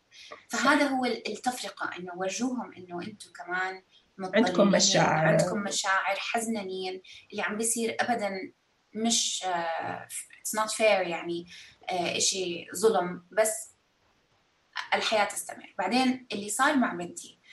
[0.49, 3.81] فهذا هو التفرقة إنه ورجوهم إنه أنتم كمان
[4.19, 5.25] عندكم مشاعر.
[5.25, 7.01] عندكم مشاعر حزنانين
[7.31, 8.31] اللي عم بيصير ابدا
[8.95, 11.47] مش it's not fair يعني
[11.91, 13.23] uh, شيء ظلم.
[13.31, 13.75] بس
[14.93, 15.73] الحياة تستمر.
[15.77, 17.44] بعدين اللي صار مع بنتي آه،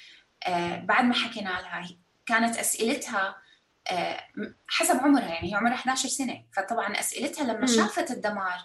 [0.84, 1.88] بعد ما حكينا لها
[2.26, 3.42] كانت أسئلتها
[3.90, 4.28] آه،
[4.68, 6.44] حسب عمرها يعني هي عمرها 11 سنة.
[6.56, 8.58] فطبعا أسئلتها لما شافت الدمار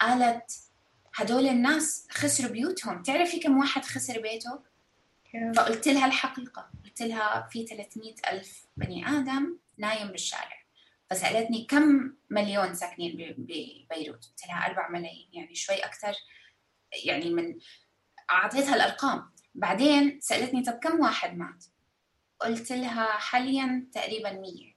[0.00, 0.52] قالت
[1.14, 3.02] هدول الناس خسروا بيوتهم.
[3.02, 4.62] تعرفي كم واحد خسر بيته؟
[5.56, 6.70] فقلت لها الحقيقة.
[6.84, 10.62] قلت لها في 300 ألف بني آدم نايم بالشارع.
[11.10, 16.14] فسألتني كم مليون ساكنين ببيروت؟ قلت لها 4 ملايين يعني شوي أكثر.
[17.04, 17.58] يعني من
[18.30, 19.32] أعطيتها الأرقام.
[19.54, 21.64] بعدين سألتني طب كم واحد مات
[22.40, 24.76] قلت لها حاليا تقريبا مية.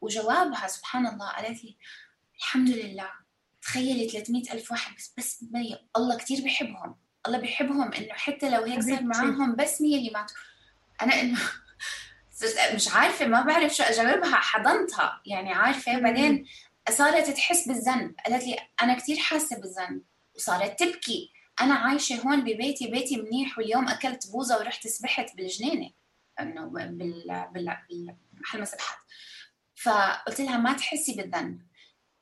[0.00, 1.76] وجوابها سبحان الله قالت لي
[2.38, 3.10] الحمد لله.
[3.62, 5.88] تخيلي 300 ألف واحد بس بس مية.
[5.96, 10.36] الله كتير بحبهم الله بيحبهم إنه حتى لو هيك صار معاهم بس مية اللي ماتوا
[11.02, 11.38] أنا إنه
[12.74, 14.36] مش عارفة ما بعرف شو أجاوبها.
[14.36, 15.98] حضنتها يعني عارفة.
[15.98, 16.46] بعدين
[16.90, 18.14] صارت تحس بالذنب.
[18.26, 20.02] قالت لي أنا كتير حاسة بالذنب.
[20.36, 21.32] وصارت تبكي.
[21.60, 25.90] أنا عايشة هون ببيتي بيتي منيح واليوم أكلت بوزة ورحت سبحت بالجنينة
[26.40, 28.98] إنه بال بالمحل مسبحات
[29.76, 31.68] فقلت لها ما تحسي بالذنب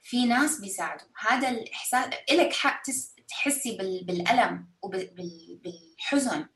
[0.01, 1.09] في ناس بيساعدوا.
[1.19, 2.83] هذا الإحساس لك حق
[3.29, 6.47] تحسي بالألم وبالحزن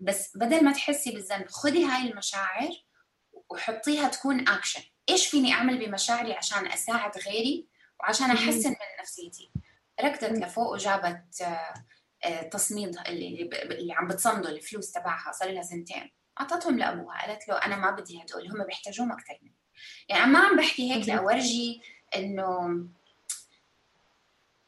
[0.00, 2.70] بس بدل ما تحسي بالذنب خذي هاي المشاعر
[3.50, 7.66] وحطيها تكون اكشن إيش فيني أعمل بمشاعري عشان أساعد غيري
[8.00, 9.50] وعشان أحسن من نفسيتي؟
[10.00, 11.46] ركضت لفوق وجابت
[12.50, 16.10] تصميد اللي, اللي عم بتصمده الفلوس تبعها صار لها سنتين.
[16.40, 19.54] أعطتهم لأبوها قالت له أنا ما بدي هدول هم بيحتاجوهم أكثر مني.
[20.08, 21.82] يعني ما عم بحكي هيك لأورجي
[22.16, 22.84] إنه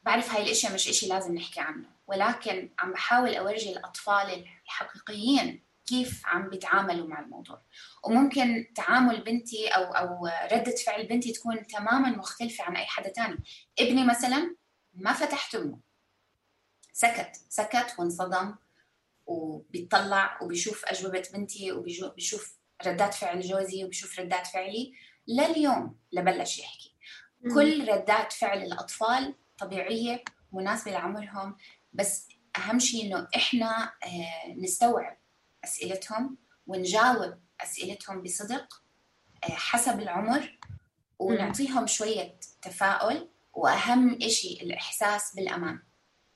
[0.03, 1.89] بعرف هاي الإشياء مش إشي لازم نحكي عنه.
[2.07, 7.61] ولكن عم بحاول أورجي الأطفال الحقيقيين كيف عم بيتعاملوا مع الموضوع.
[8.03, 13.43] وممكن تعامل بنتي أو أو ردة فعل بنتي تكون تماما مختلفة عن أي حدا تاني.
[13.79, 14.55] ابني مثلا
[14.93, 15.92] ما فتحت أمه.
[16.93, 18.55] سكت سكت وانصدم
[19.25, 24.93] وبيطلع وبيشوف أجوبة بنتي وبيشوف ردات فعل جوزي وبيشوف ردات فعلي
[25.27, 26.95] لليوم لبلش يحكي.
[27.41, 27.55] مم.
[27.55, 31.57] كل ردات فعل الأطفال طبيعية مناسبة لعمرهم
[31.93, 32.27] بس
[32.57, 35.17] أهم شيء إنه إحنا آه، نستوعب
[35.63, 38.83] أسئلتهم ونجاوب أسئلتهم بصدق
[39.43, 40.59] آه، حسب العمر
[41.19, 45.79] ونعطيهم شوية تفاؤل وأهم إشي الإحساس بالأمان.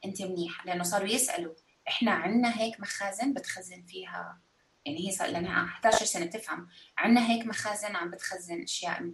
[0.05, 1.53] أنت منيح لأنه صاروا يسألوا
[1.87, 4.39] إحنا عندنا هيك مخازن بتخزن فيها؟
[4.85, 9.11] يعني هي صار لها 11 سنة تفهم عندنا هيك مخازن عم بتخزن أشياء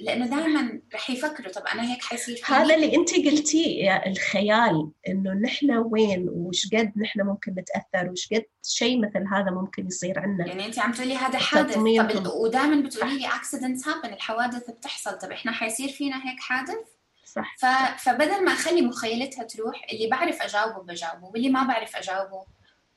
[0.00, 5.70] لأنه دائما رح يفكروا طب أنا هيك حيصير هذا اللي أنت قلتيه الخيال إنه نحن
[5.70, 10.66] وين وش قد نحن ممكن نتأثر؟ وش قد شيء مثل هذا ممكن يصير عندنا يعني
[10.66, 11.74] أنت عم تقولي هذا حادث.
[11.74, 15.18] طب ودائما بتقولي لي accidents happen الحوادث بتحصل.
[15.18, 17.56] طب إحنا حيصير فينا هيك حادث؟ صح.
[17.58, 17.66] ف...
[18.04, 22.46] فبدل ما أخلي مخيلتها تروح اللي بعرف أجاوبه بجاوبه واللي ما بعرف أجاوبه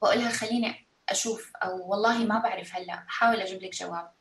[0.01, 4.11] بقولها خليني أشوف أو والله ما بعرف هلأ بحاول أجيب لك جواب.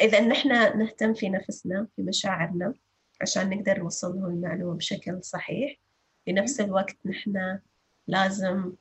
[0.00, 2.74] إذا نحن نهتم في نفسنا في مشاعرنا
[3.20, 5.76] عشان نقدر نوصل لهم المعلومة بشكل صحيح.
[6.24, 7.58] في نفس الوقت نحن
[8.06, 8.72] لازم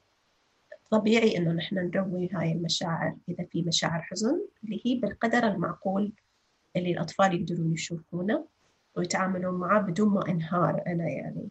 [0.92, 6.14] طبيعي إنه نحن نروي هاي المشاعر إذا في مشاعر حزن اللي هي بالقدر المعقول
[6.76, 8.48] اللي الأطفال يقدرون يشوفونه.
[8.98, 11.50] ويتعاملون معه بدون ما انهار أنا يعني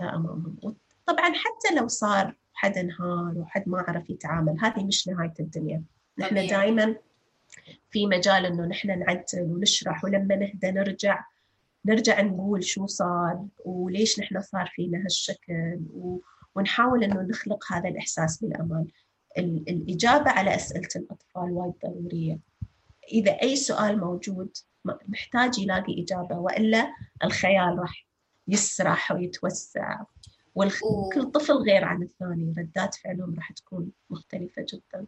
[0.00, 0.76] امامهم.
[1.06, 5.82] طبعا حتى لو صار حد انهار وحد ما عرف يتعامل هذه مش نهاية الدنيا.
[6.18, 6.96] نحن دائما
[7.90, 11.24] في مجال إنه نحن نعدل ونشرح ولما نهدى نرجع
[11.86, 15.80] نرجع نقول شو صار وليش نحن صار فينا هالشكل
[16.54, 18.86] ونحاول إنه نخلق هذا الإحساس بالأمان.
[19.38, 22.38] الإجابة على أسئلة الأطفال وايد ضرورية.
[23.12, 28.06] إذا أي سؤال موجود محتاج يلاقي إجابة وإلا الخيال راح
[28.48, 30.00] يسرح ويتوسع.
[30.54, 35.06] وكل طفل غير عن الثاني ردات فعلهم راح تكون مختلفة جدا.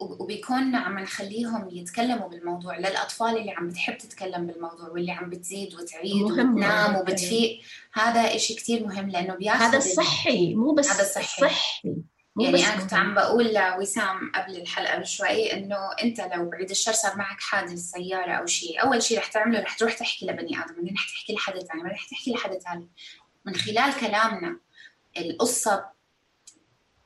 [0.00, 6.22] وبيكون عم نخليهم يتكلموا بالموضوع للأطفال اللي عم بتحب تتكلم بالموضوع واللي عم بتزيد وتعيد
[6.22, 7.60] وتنام وبتفيق.
[7.92, 11.96] هذا إشي كتير مهم لأنه بياخذ هذا صحي مو بس هذا صحي, صحي.
[12.40, 17.16] يعني أنا كنت عم بقول لوسام قبل الحلقة بشوي إنه أنت لو بعيد الشر صار
[17.16, 20.94] معك حادث سيارة أو شيء أول شيء رح تعمله رح تروح تحكي لبني آدم بعدين
[20.94, 22.86] رح تحكي لحدا ثاني بعدين رح تحكي لحدا ثالث
[23.44, 24.60] من خلال كلامنا
[25.18, 25.84] القصة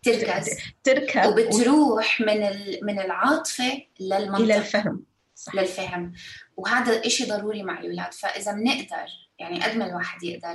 [0.02, 2.40] تركز تركب وبتروح من
[2.82, 4.42] من العاطفة للمنطق.
[4.42, 5.04] إلى الفهم.
[5.34, 5.54] صح.
[5.54, 6.12] للفهم.
[6.56, 8.14] وهذا إشي ضروري مع الأولاد.
[8.14, 9.06] فإذا بنقدر
[9.38, 10.54] يعني قد ما الواحد يقدر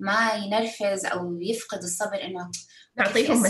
[0.00, 2.50] ما ينرفز أو يفقد الصبر إنه
[2.96, 3.46] نعطيهم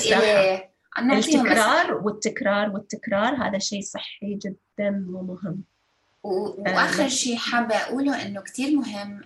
[0.99, 5.65] التكرار والتكرار والتكرار هذا شيء صحي جدا ومهم.
[6.23, 9.21] وآخر شيء حابة أقوله إنه كثير مهم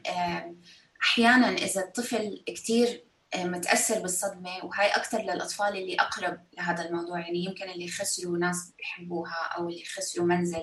[1.03, 3.05] أحيانا إذا الطفل كثير
[3.37, 9.53] متأثر بالصدمة وهي أكثر للأطفال اللي أقرب لهذا الموضوع يعني يمكن اللي خسروا ناس بيحبوها
[9.57, 10.63] أو اللي خسروا منزل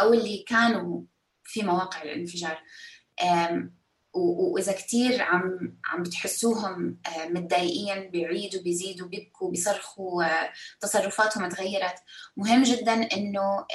[0.00, 1.02] أو اللي كانوا
[1.44, 2.62] في مواقع الانفجار.
[4.14, 10.24] وإذا كثير عم عم بتحسوهم متضايقين بيعيدوا بيزيدوا بيبكوا بيصرخوا
[10.80, 11.94] تصرفاتهم تغيرت
[12.36, 13.66] مهم جدا إنه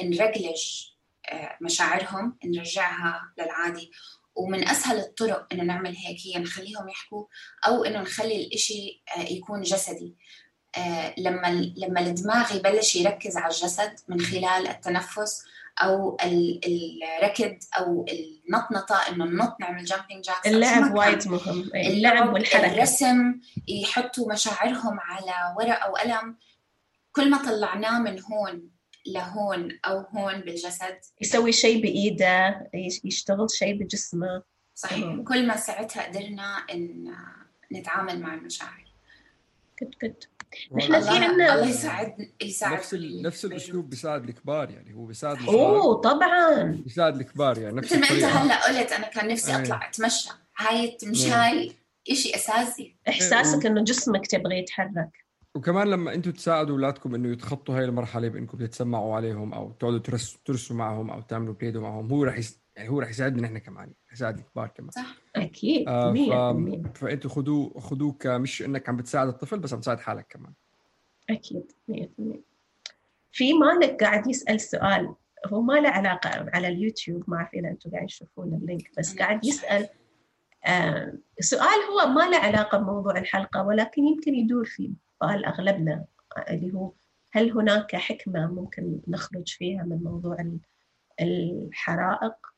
[0.00, 0.62] نرجلج
[1.60, 3.92] مشاعرهم نرجعها للعادي
[4.34, 7.24] ومن أسهل الطرق إنه نعمل هيك هي نخليهم يحكوا
[7.66, 10.14] أو إنه نخلي الإشي آه، يكون جسدي.
[10.76, 15.44] آه، لما لما الدماغ يبلش يركز على الجسد من خلال التنفس
[15.78, 21.70] أو الركض أو النطنطه إنه ننط نعمل jumping jacks اللعب وايد مهم.
[21.74, 22.72] اللعب والحركة.
[22.74, 26.36] الرسم يحطوا مشاعرهم على ورقة وقلم
[27.12, 28.70] كل ما طلعناه من هون
[29.06, 30.98] لهون أو هون بالجسد.
[31.20, 32.70] يسوي شيء بإيده
[33.04, 34.42] يشتغل شيء بجسمه.
[34.74, 35.20] صحيح.
[35.28, 37.14] كل ما ساعتها قدرنا إن
[37.72, 38.84] نتعامل مع المشاعر.
[39.76, 40.28] كتكت
[40.76, 43.22] نحن في عندنا الله يساعد يساعد نفس ال...
[43.22, 46.62] نفس الأسلوب بيساعد الكبار يعني هو بيساعد أوه طبعا.
[46.84, 50.30] بيساعد الكبار يعني نفس مثل ما أنت هلأ قلت أنا كان نفسي أطلع أتمشى.
[50.56, 51.72] هاي التمشاي
[52.12, 52.96] شيء أساسي.
[53.08, 55.24] إحساسك إنه جسمك تبغى يتحرك.
[55.54, 60.40] وكمان لما أنتم تساعدوا أولادكم إنه يتخطوا هاي المرحلة بإنكم تتسمعوا عليهم أو تقعدوا ترسوا
[60.44, 62.63] ترسوا معهم أو تعملوا بليدو معهم هو رح يس...
[62.76, 64.90] يعني هو رح يساعدنا نحن كمان يساعد الكبار كمان.
[64.90, 66.12] صح أكيد آه
[66.92, 66.98] ف...
[66.98, 70.52] فإنتوا خذوه خذوه كمش إنك عم بتساعد الطفل بس عم تساعد حالك كمان.
[71.30, 71.94] أكيد 100%
[73.32, 75.14] في مالك قاعد يسأل سؤال
[75.46, 79.44] هو ما له علاقة على اليوتيوب ما أعرف إذا أنتم قاعد تشوفون اللينك بس قاعد
[79.44, 79.88] يسأل
[80.66, 86.04] آه سؤال هو ما له علاقة بموضوع الحلقة ولكن يمكن يدور في بال أغلبنا
[86.48, 86.92] اللي هو
[87.30, 90.36] هل هناك حكمة ممكن نخرج فيها من موضوع
[91.20, 92.53] الحرائق؟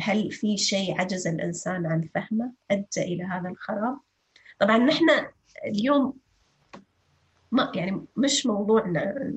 [0.00, 3.98] هل في شيء عجز الإنسان عن فهمه؟ أدى إلى هذا الخراب؟
[4.60, 5.06] طبعا نحن
[5.64, 6.18] اليوم
[7.52, 9.32] ما يعني مش موضوعنا.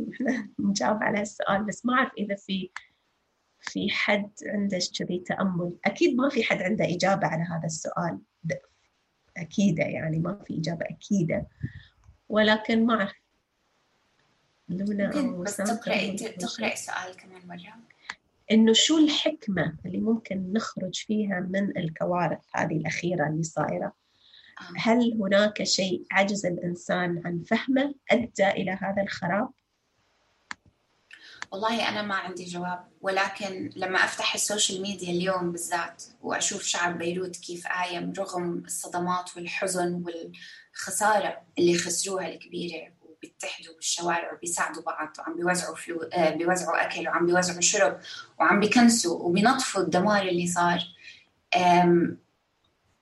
[0.59, 2.69] نجاوب على السؤال بس ما أعرف إذا في
[3.61, 5.73] في حد عنده كذي تأمل.
[5.85, 8.19] أكيد ما في حد عنده إجابة على هذا السؤال.
[9.37, 11.47] أكيدة يعني ما في إجابة أكيدة.
[12.29, 13.21] ولكن ما أعرف.
[14.69, 17.73] لونا بس تقرأي تقرأي سؤال كمان مرة.
[18.51, 23.85] إنه شو الحكمة اللي ممكن نخرج فيها من الكوارث هذه الأخيرة اللي صايرة
[24.61, 24.73] آه.
[24.77, 29.49] هل هناك شيء عجز الإنسان عن فهمه أدى إلى هذا الخراب؟
[31.51, 36.97] والله أنا ما عندي جواب ولكن لما أفتح ال social media اليوم بالذات وأشوف شعب
[36.97, 42.93] بيروت كيف قايم رغم الصدمات والحزن والخسارة اللي خسروها الكبيرة
[43.23, 46.01] وبيتحدوا بالشوارع وبيساعدوا بعض وعم بيوزعوا فلو...
[46.01, 47.99] آه بيوزعوا أكل وعم بيوزعوا شرب
[48.39, 50.79] وعم بيكنسوا وبينظفوا الدمار اللي صار.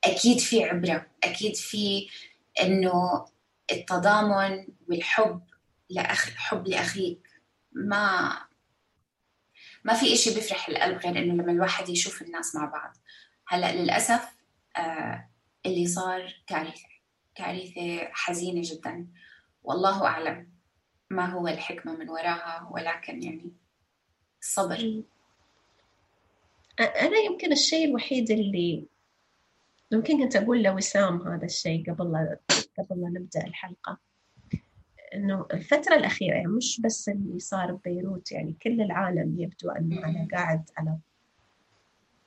[0.03, 2.07] أكيد في عبرة أكيد في
[2.61, 3.25] إنه
[3.71, 5.41] التضامن والحب
[5.89, 7.27] لأخ حب لأخيك
[7.71, 8.31] ما
[9.83, 12.97] ما في إشي بيفرح القلب غير إنه لما الواحد يشوف الناس مع بعض.
[13.47, 14.21] هلأ للأسف
[14.77, 15.29] آه
[15.65, 16.87] اللي صار كارثة
[17.35, 19.07] كارثة حزينة جدا.
[19.63, 20.49] والله أعلم
[21.09, 23.51] ما هو الحكمة من وراها ولكن يعني
[24.41, 25.03] الصبر
[26.79, 28.87] أنا يمكن الشيء الوحيد اللي
[29.91, 32.39] يمكن كنت أقول لوسام هذا الشيء قبل لا
[32.77, 33.97] قبل لا نبدأ الحلقة.
[35.15, 40.27] إنه الفترة الأخيرة يعني مش بس اللي صار ببيروت يعني كل العالم يبدو أنه على
[40.31, 40.97] قاعد على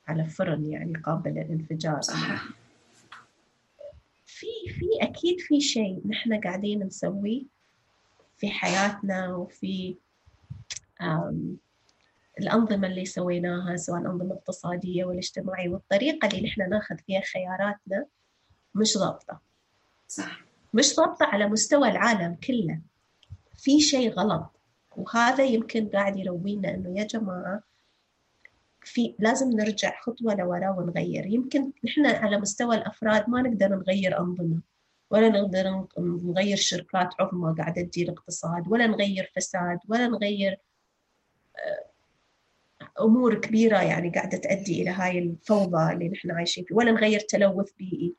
[0.07, 2.01] على فرن يعني قابل للانفجار.
[2.01, 2.62] صح
[4.43, 7.43] في في أكيد في شيء نحن قاعدين نسويه
[8.37, 9.95] في حياتنا وفي
[12.39, 18.05] الأنظمة اللي سويناها سواء الأنظمة الاقتصادية والاجتماعية والطريقة اللي نحن ناخذ فيها خياراتنا
[18.75, 19.41] مش ضابطة.
[20.07, 20.45] صح.
[20.73, 22.81] مش ضابطة على مستوى العالم كله.
[23.57, 24.59] في شيء غلط.
[24.97, 27.63] وهذا يمكن قاعد يروينا إنه يا جماعة
[28.85, 31.25] في لازم نرجع خطوة لورا ونغير.
[31.25, 34.61] يمكن نحن على مستوى الأفراد ما نقدر نغير أنظمة
[35.11, 40.57] ولا نقدر نغير شركات عظمى قاعدة تدير اقتصاد ولا نغير فساد ولا نغير
[41.57, 41.93] آه،
[43.01, 47.71] أمور كبيرة يعني قاعدة تؤدي إلى هاي الفوضى اللي نحن عايشين فيه ولا نغير تلوث
[47.71, 48.15] بيئي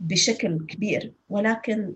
[0.00, 1.14] بشكل كبير.
[1.28, 1.94] ولكن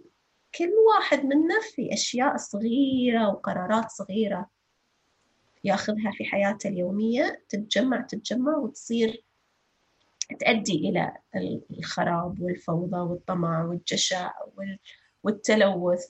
[0.55, 4.51] كل واحد منا في أشياء صغيرة وقرارات صغيرة
[5.65, 9.25] ياخذها في حياته اليومية تتجمع تتجمع وتصير
[10.41, 11.17] تؤدي إلى
[11.71, 14.33] الخراب والفوضى والطمع والجشع
[15.23, 16.07] والتلوث.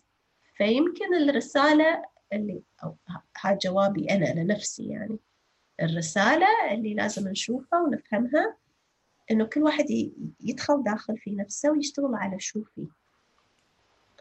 [0.56, 2.96] فيمكن الرسالة اللي أو
[3.40, 5.18] هذا جوابي أنا لنفسي يعني
[5.82, 8.56] الرسالة اللي لازم نشوفها ونفهمها
[9.30, 9.86] إنه كل واحد
[10.40, 12.86] يدخل داخل في نفسه ويشتغل على شو فيه.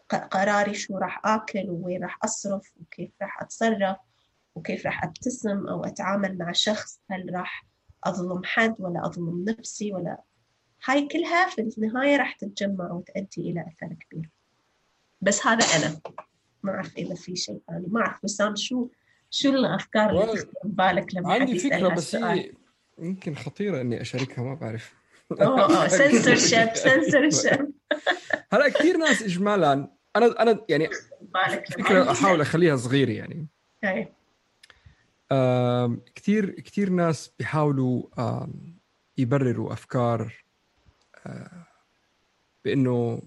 [0.10, 3.98] قراري شو راح آكل ووين راح أصرف وكيف راح أتصرف.
[4.58, 7.66] وكيف راح أبتسم أو أتعامل مع شخص؟ هل راح
[8.04, 10.22] أظلم حد ولا أظلم نفسي ولا؟
[10.86, 14.30] هاي كلها في النهاية راح تتجمع وتؤدي إلى أثر كبير.
[15.22, 16.00] بس هذا أنا.
[16.64, 17.88] ما أعرف إذا في شيء ثاني.
[17.88, 18.88] ما أعرف وسام شو
[19.30, 22.54] شو الأفكار اللي تخطر ببالك لما عندي فكرة بس هي
[23.00, 24.94] يمكن خطيرة إني أشاركها ما بعرف.
[25.32, 27.72] أوه سنسور شيب سنسور شيب
[28.52, 29.74] هلا كثير ناس اجمالا.
[30.16, 30.90] أنا أنا يعني
[31.72, 33.48] فكرة أحاول أخليها صغيرة يعني.
[36.16, 38.04] كثير كثير ناس بيحاولوا
[39.18, 40.46] يبرروا أفكار
[42.66, 43.22] بأنه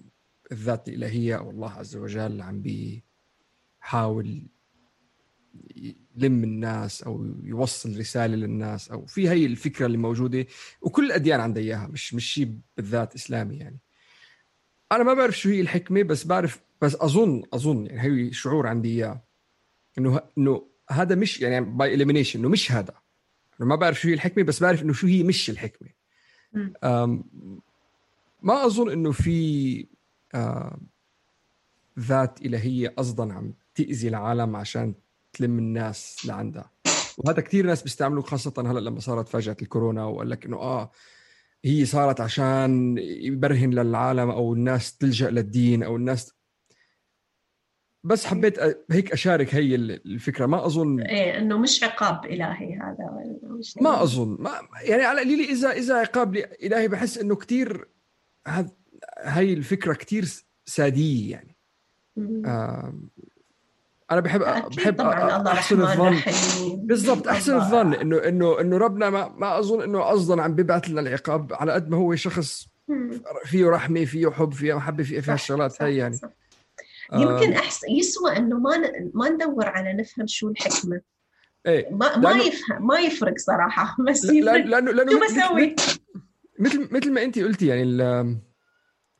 [0.52, 3.04] الذات الإلهية أو الله عز وجل عم بي
[3.82, 4.46] يحاول
[6.16, 10.46] يلم الناس أو يوصل رسالة للناس أو في هي الفكرة اللي موجودة
[10.80, 13.78] وكل الأديان عندها إياها مش مش شيء بالذات إسلامي يعني.
[14.92, 18.88] أنا ما بعرف شو هي الحكمة بس بعرف بس أظن أظن يعني هي شعور عندي
[18.88, 19.24] إياه
[19.98, 22.94] إنه إنه هذا مش يعني by elimination إنه مش هذا.
[23.60, 25.88] أنا ما بعرف شو هي الحكمة بس بعرف إنه شو هي مش الحكمة.
[28.42, 29.86] ما أظن إنه في
[31.98, 34.94] ذات إلهية قصدا عم تأذي العالم عشان
[35.32, 36.70] تلم الناس لعندها.
[37.18, 40.90] وهذا كثير ناس بيستعملوا خاصة هلأ لما صارت فجأة الكورونا وقال لك إنه آه
[41.64, 46.32] هي صارت عشان يبرهن للعالم أو الناس تلجأ للدين أو الناس
[48.04, 48.58] بس حبيت
[48.90, 50.46] هيك أشارك هي الفكرة.
[50.46, 53.36] ما اظن إيه إنه مش عقاب إلهي هذا.
[53.42, 54.36] مش ما أظن.
[54.40, 54.50] ما
[54.82, 57.88] يعني على قليلي اذا إذا عقاب إلهي بحس إنه كثير
[59.22, 60.24] هاي الفكرة كثير
[60.66, 61.56] سادية يعني.
[64.10, 64.40] أنا بحب
[64.76, 66.16] بحب طبعا الله أحسن الظن.
[66.76, 71.00] بالضبط أحسن الظن انه انه إنه ربنا ما, ما أظن إنه قصدا عم بيبعث لنا
[71.00, 72.68] العقاب على قد ما هو شخص
[73.44, 76.16] فيه رحمة فيه حب فيه محبة فيه فيه هالشغلات هي يعني.
[76.16, 76.39] صح.
[77.12, 79.10] يمكن احس يسوى إنه ما ن...
[79.14, 81.00] ما ندور على نفهم شو الحكمة.
[81.66, 83.96] إيه ما ما يفهم ما يفرق صراحة.
[84.08, 84.64] بس يفرق.
[84.64, 85.74] لأنه لأنه شو بسوي؟
[86.58, 87.84] مثل مثل ما انت قلتي يعني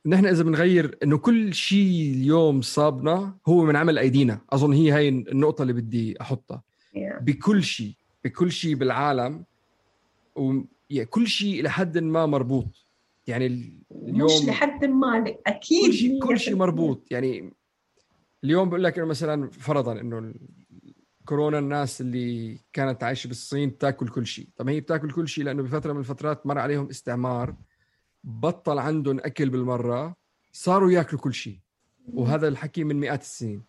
[0.07, 4.41] نحن إذا بنغير إنه كل شيء اليوم صابنا هو من عمل أيدينا.
[4.51, 6.63] أظن هي هاي النقطة اللي بدي أحطها.
[6.95, 7.23] Yeah.
[7.23, 7.93] بكل شيء
[8.25, 9.45] بكل شيء بالعالم
[10.37, 10.61] و
[10.91, 12.87] يعني كل شيء إلى حد ما مربوط.
[13.27, 13.47] يعني
[13.93, 17.07] اليوم مش لحد ما أكيد كل شيء كل شيء مربوط.
[17.11, 17.53] يعني
[18.45, 20.35] اليوم بقول لك إنه مثلا فرضا إنه
[21.25, 24.49] كورونا الناس اللي كانت عايشة بالصين تاكل كل شيء.
[24.57, 27.55] طب هي بتاكل كل شيء لأنه بفترة من الفترات مر عليهم استعمار
[28.25, 30.17] بطل عندهم أكل بالمرة
[30.53, 31.59] صاروا ياكلوا كل شيء.
[32.13, 33.63] وهذا الحكي من مئات السنين.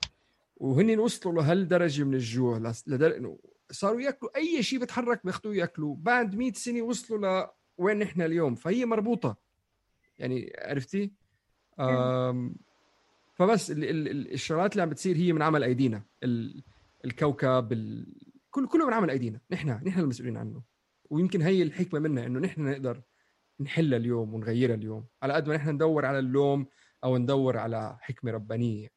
[0.58, 3.40] وهن وصلوا لهالدرجة من الجوع لدرجه إنه
[3.72, 7.48] صاروا ياكلوا أي شيء بيتحرك بياخذوه ياكلوا بعد 100 سنة وصلوا
[7.80, 8.56] لوين نحن اليوم.
[8.56, 9.38] فهي مربوطة.
[10.18, 11.12] يعني عرفتي؟
[13.42, 16.04] فبس الشغلات اللي عم بتصير هي من عمل أيدينا.
[17.06, 18.16] الكوكب ال...
[18.50, 19.42] كل كله من عمل أيدينا.
[19.52, 20.64] نحن نحن المسؤولين عنه.
[21.10, 23.02] ويمكن هي الحكمة منا إنه نحن نقدر
[23.62, 25.08] نحلها اليوم ونغيرها اليوم.
[25.24, 26.68] على قد ما نحن ندور على اللوم
[27.04, 28.88] أو ندور على حكمة ربانية.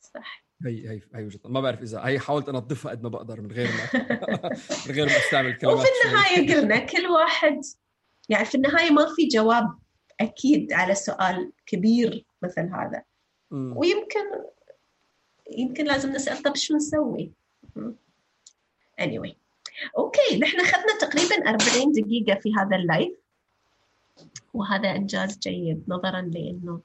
[0.00, 0.44] صح.
[0.66, 3.68] هي هي هي وجهة ما بعرف إذا هي حاولت انظفها قد ما بقدر من غير
[3.68, 4.00] ما
[4.86, 7.60] من غير ما أستعمل كلمات وفي النهاية قلنا كل واحد
[8.28, 9.78] يعني في النهاية ما في جواب
[10.20, 13.13] أكيد على سؤال كبير مثل هذا.
[13.54, 14.24] ويمكن
[15.50, 17.32] يمكن لازم نسأل طب شو نسوي؟
[19.00, 19.32] anyway.
[19.98, 23.12] okay نحن أخذنا تقريبا 40 دقيقة في هذا ال live
[24.54, 26.80] وهذا إنجاز جيد نظرا لإنه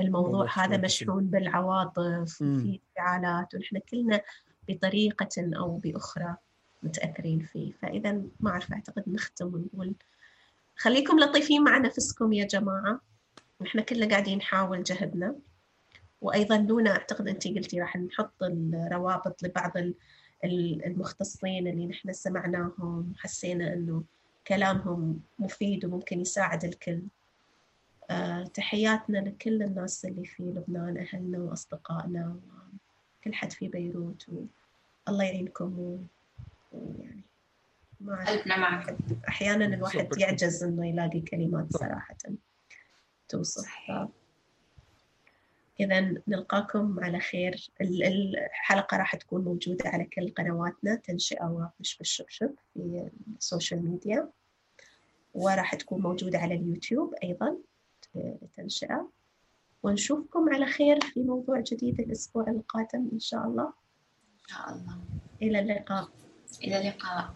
[0.00, 4.20] الموضوع هذا مشحون بالعواطف وفي انفعالات ونحن كلنا
[4.68, 6.36] بطريقة أو بأخرى
[6.82, 7.72] متأثرين فيه.
[7.72, 9.94] فاذا ما أعرف أعتقد نختم ونقول
[10.76, 13.00] خليكم لطيفين مع نفسكم يا جماعة.
[13.60, 15.34] نحن كلنا قاعدين نحاول جهدنا.
[16.22, 19.72] وأيضا لونا أعتقد انت قلتي راح نحط الروابط لبعض
[20.44, 24.02] المختصين اللي نحن سمعناهم وحسينا إنه
[24.46, 27.02] كلامهم مفيد وممكن يساعد الكل.
[28.10, 32.36] أه تحياتنا لكل الناس اللي في لبنان أهلنا وأصدقائنا
[33.20, 34.26] وكل حد في بيروت
[35.06, 35.98] والله يعينكم
[36.72, 37.22] ويعني
[38.00, 38.96] ما قلبنا معك
[39.28, 42.16] أحيانا الواحد يعجز إنه يلاقي كلمات صراحة.
[43.28, 43.66] توصف
[45.80, 47.70] إذا نلقاكم على خير.
[47.80, 54.28] الحلقة راح تكون موجودة على كل قنواتنا تنشئة ومش بالشبشب في السوشيال ميديا.
[55.34, 57.56] وراح تكون موجودة على اليوتيوب أيضا
[58.14, 59.10] لتنشأ
[59.82, 63.66] ونشوفكم على خير في موضوع جديد الأسبوع القادم إن شاء الله.
[63.66, 64.98] إن شاء الله.
[65.42, 66.08] إلى اللقاء.
[66.64, 67.34] إلى اللقاء.